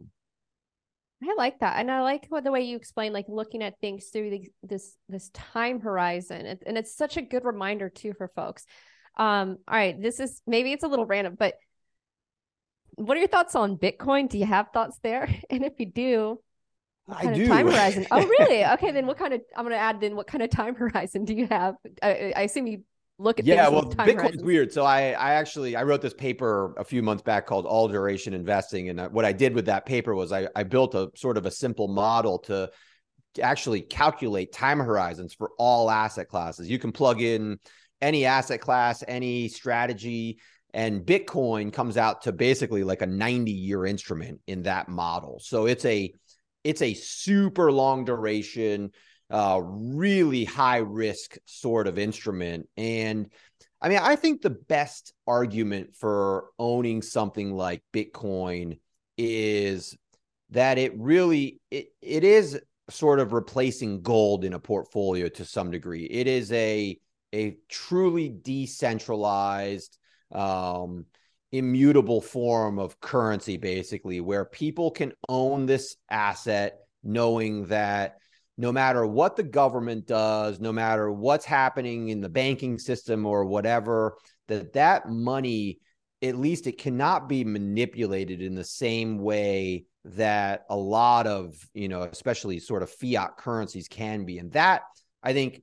[1.22, 4.07] I like that, and I like what the way you explain, like looking at things
[4.07, 8.64] through the, this this time horizon, and, it's such a good reminder too for folks.
[9.18, 11.57] Um, all right, this is maybe it's a little random, but
[13.05, 14.29] what are your thoughts on Bitcoin?
[14.29, 15.29] Do you have thoughts there?
[15.51, 16.41] And if you do,
[17.09, 18.07] I of time horizon?
[18.11, 18.65] Oh, really?
[18.65, 21.25] Okay, then what kind of I'm going to add then what kind of time horizon
[21.25, 21.77] do you have?
[22.03, 22.83] I, I assume you
[23.19, 24.43] look at yeah well bitcoin's horizons.
[24.43, 27.87] weird so i i actually i wrote this paper a few months back called all
[27.87, 31.11] duration investing and uh, what i did with that paper was i i built a
[31.15, 32.71] sort of a simple model to
[33.41, 36.69] actually calculate time horizons for all asset classes.
[36.69, 37.59] You can plug in
[38.01, 40.39] any asset class, any strategy,
[40.75, 45.41] and Bitcoin comes out to basically like a 90 year instrument in that model.
[45.41, 46.12] So it's a
[46.62, 48.93] it's a super long duration,
[49.31, 52.68] uh, really high risk sort of instrument.
[52.77, 53.31] And
[53.81, 58.79] I mean, I think the best argument for owning something like Bitcoin
[59.16, 59.97] is
[60.51, 62.61] that it really it, it is
[62.91, 66.05] sort of replacing gold in a portfolio to some degree.
[66.05, 66.99] It is a
[67.33, 69.97] a truly decentralized
[70.33, 71.05] um
[71.53, 78.18] immutable form of currency basically where people can own this asset knowing that
[78.57, 83.45] no matter what the government does no matter what's happening in the banking system or
[83.45, 84.16] whatever
[84.47, 85.81] that that money
[86.22, 91.89] at least it cannot be manipulated in the same way that a lot of you
[91.89, 94.39] know especially sort of fiat currencies can be.
[94.39, 94.83] And that
[95.22, 95.62] i think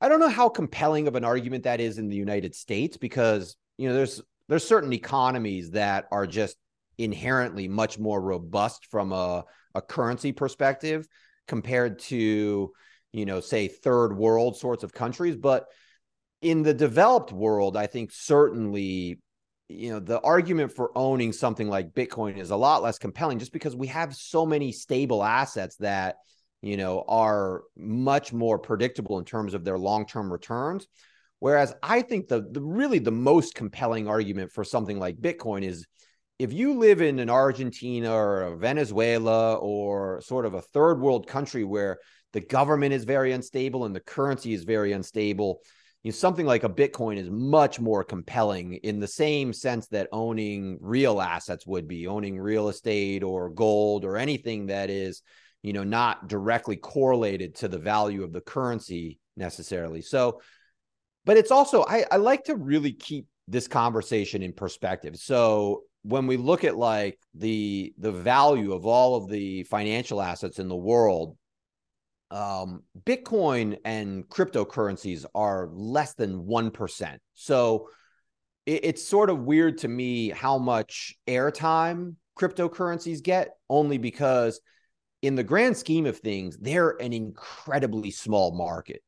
[0.00, 3.56] i don't know how compelling of an argument that is in the united states because
[3.78, 6.56] you know there's there's certain economies that are just
[6.98, 11.06] inherently much more robust from a, a currency perspective
[11.46, 12.70] compared to
[13.12, 15.36] you know say third world sorts of countries.
[15.36, 15.66] But
[16.40, 19.18] in the developed world i think certainly
[19.68, 23.52] you know the argument for owning something like bitcoin is a lot less compelling just
[23.52, 26.16] because we have so many stable assets that
[26.62, 30.86] you know are much more predictable in terms of their long-term returns
[31.40, 35.86] whereas i think the, the really the most compelling argument for something like bitcoin is
[36.38, 41.64] if you live in an argentina or venezuela or sort of a third world country
[41.64, 41.98] where
[42.32, 45.60] the government is very unstable and the currency is very unstable
[46.02, 50.08] you know, something like a Bitcoin is much more compelling in the same sense that
[50.12, 55.22] owning real assets would be, owning real estate or gold or anything that is,
[55.62, 60.00] you know, not directly correlated to the value of the currency necessarily.
[60.00, 60.40] So,
[61.28, 65.16] but it's also I, I like to really keep this conversation in perspective.
[65.16, 70.58] So when we look at like the the value of all of the financial assets
[70.58, 71.36] in the world
[72.30, 77.16] um, Bitcoin and cryptocurrencies are less than 1%.
[77.34, 77.88] So
[78.66, 84.60] it, it's sort of weird to me how much airtime cryptocurrencies get, only because
[85.22, 89.02] in the grand scheme of things, they're an incredibly small market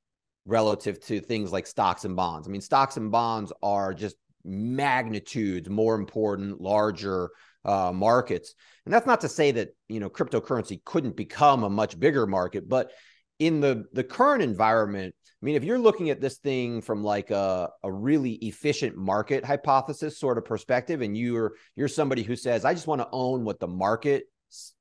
[0.50, 2.48] relative to things like stocks and bonds.
[2.48, 7.30] I mean, stocks and bonds are just magnitudes more important, larger
[7.64, 8.54] uh, markets.
[8.84, 12.68] And that's not to say that, you know, cryptocurrency couldn't become a much bigger market,
[12.68, 12.90] but
[13.38, 17.30] in the the current environment i mean if you're looking at this thing from like
[17.30, 22.66] a, a really efficient market hypothesis sort of perspective and you're you're somebody who says
[22.66, 24.24] i just want to own what the market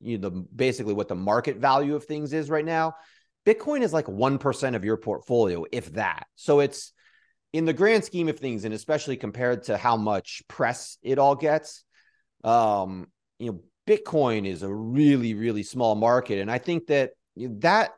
[0.02, 2.94] you know the basically what the market value of things is right now
[3.46, 6.28] bitcoin is like 1% of your portfolio if that.
[6.36, 6.94] So it's
[7.54, 11.36] in the grand scheme of things and especially compared to how much press it all
[11.36, 11.84] gets
[12.44, 13.08] um
[13.40, 16.40] you know bitcoin is a really really small market.
[16.40, 17.92] And i think that that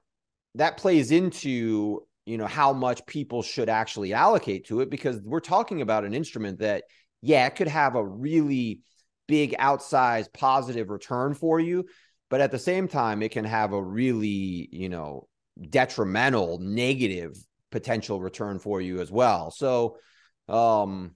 [0.55, 5.39] that plays into you know how much people should actually allocate to it because we're
[5.39, 6.83] talking about an instrument that
[7.21, 8.81] yeah it could have a really
[9.27, 11.85] big outsized positive return for you
[12.31, 15.27] but at the same time it can have a really you know
[15.69, 17.37] detrimental negative
[17.69, 19.97] potential return for you as well so
[20.49, 21.11] um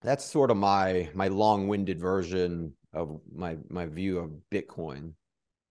[0.00, 5.12] that's sort of my my long-winded version of my my view of bitcoin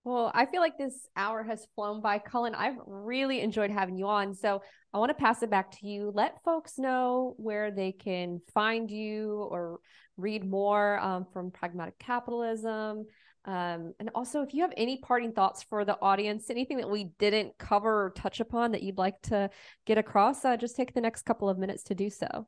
[0.04, 2.18] well, I feel like this hour has flown by.
[2.18, 4.34] Cullen, I've really enjoyed having you on.
[4.34, 6.12] So I want to pass it back to you.
[6.14, 9.80] Let folks know where they can find you or
[10.18, 13.06] read more um, from Pragmatic Capitalism.
[13.46, 17.06] Um, and also, if you have any parting thoughts for the audience, anything that we
[17.18, 19.50] didn't cover or touch upon that you'd like to
[19.86, 22.48] get across, uh, just take the next couple of minutes to do so.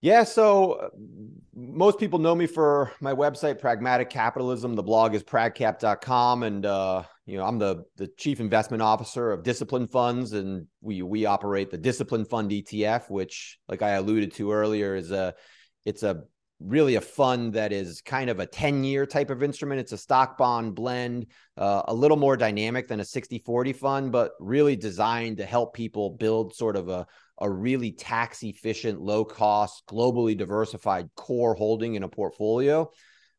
[0.00, 0.88] Yeah, so uh,
[1.54, 4.76] most people know me for my website, Pragmatic Capitalism.
[4.76, 9.42] The blog is pragcap.com, and uh, you know I'm the the chief investment officer of
[9.42, 14.52] Discipline Funds, and we we operate the Discipline Fund ETF, which, like I alluded to
[14.52, 15.34] earlier, is a
[15.84, 16.22] it's a
[16.60, 19.80] really a fund that is kind of a 10 year type of instrument.
[19.80, 24.12] It's a stock bond blend, uh, a little more dynamic than a 60 40 fund,
[24.12, 27.06] but really designed to help people build sort of a,
[27.40, 32.90] a really tax efficient, low cost, globally diversified core holding in a portfolio,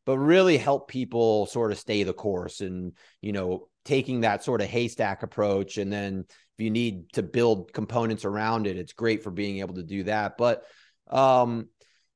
[0.06, 4.62] but really help people sort of stay the course and, you know, taking that sort
[4.62, 5.78] of haystack approach.
[5.78, 9.76] And then if you need to build components around it, it's great for being able
[9.76, 10.38] to do that.
[10.38, 10.64] But,
[11.10, 11.68] um,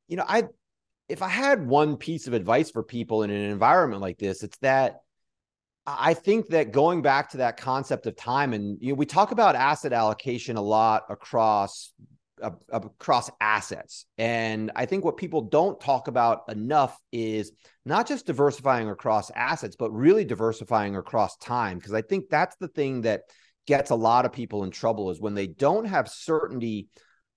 [0.07, 0.43] you know, I,
[1.09, 4.57] if I had one piece of advice for people in an environment like this, it's
[4.59, 5.01] that
[5.85, 9.31] I think that going back to that concept of time, and you know, we talk
[9.31, 11.91] about asset allocation a lot across
[12.41, 17.51] uh, across assets, and I think what people don't talk about enough is
[17.85, 21.77] not just diversifying across assets, but really diversifying across time.
[21.79, 23.23] Because I think that's the thing that
[23.67, 26.87] gets a lot of people in trouble is when they don't have certainty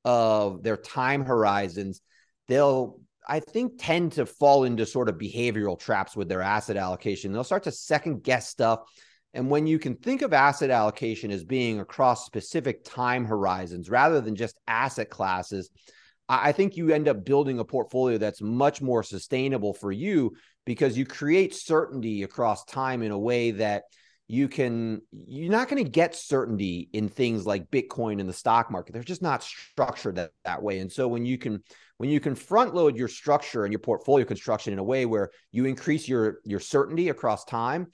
[0.04, 2.00] of their time horizons,
[2.46, 7.32] they'll I think tend to fall into sort of behavioral traps with their asset allocation.
[7.32, 8.80] They'll start to second guess stuff.
[9.34, 14.20] And when you can think of asset allocation as being across specific time horizons rather
[14.20, 15.70] than just asset classes,
[16.28, 20.96] I think you end up building a portfolio that's much more sustainable for you because
[20.98, 23.84] you create certainty across time in a way that
[24.28, 28.72] you can you're not going to get certainty in things like bitcoin and the stock
[28.72, 31.62] market they're just not structured that, that way and so when you can
[31.98, 35.30] when you can front load your structure and your portfolio construction in a way where
[35.52, 37.86] you increase your your certainty across time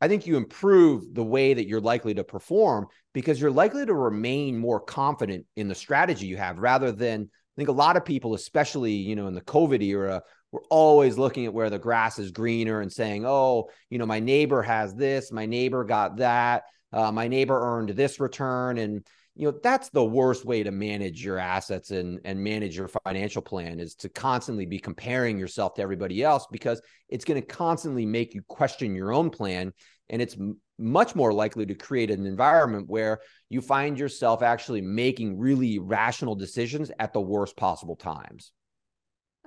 [0.00, 3.94] i think you improve the way that you're likely to perform because you're likely to
[3.94, 8.04] remain more confident in the strategy you have rather than i think a lot of
[8.04, 10.22] people especially you know in the covid era
[10.52, 14.18] we're always looking at where the grass is greener and saying, oh, you know, my
[14.18, 18.78] neighbor has this, my neighbor got that, uh, my neighbor earned this return.
[18.78, 22.88] And, you know, that's the worst way to manage your assets and, and manage your
[22.88, 27.46] financial plan is to constantly be comparing yourself to everybody else because it's going to
[27.46, 29.72] constantly make you question your own plan.
[30.08, 30.36] And it's
[30.78, 36.34] much more likely to create an environment where you find yourself actually making really rational
[36.34, 38.52] decisions at the worst possible times.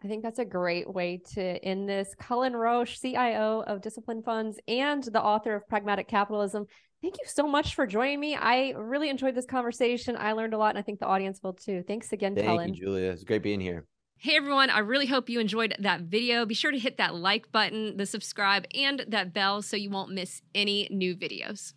[0.03, 2.13] I think that's a great way to end this.
[2.19, 6.65] Cullen Roche, CIO of Discipline Funds and the author of Pragmatic Capitalism.
[7.03, 8.33] Thank you so much for joining me.
[8.33, 10.15] I really enjoyed this conversation.
[10.17, 11.83] I learned a lot, and I think the audience will too.
[11.85, 12.73] Thanks again, Thank Cullen.
[12.73, 13.11] you, Julia.
[13.11, 13.85] It's great being here.
[14.15, 16.45] Hey everyone, I really hope you enjoyed that video.
[16.45, 20.11] Be sure to hit that like button, the subscribe, and that bell so you won't
[20.13, 21.73] miss any new videos.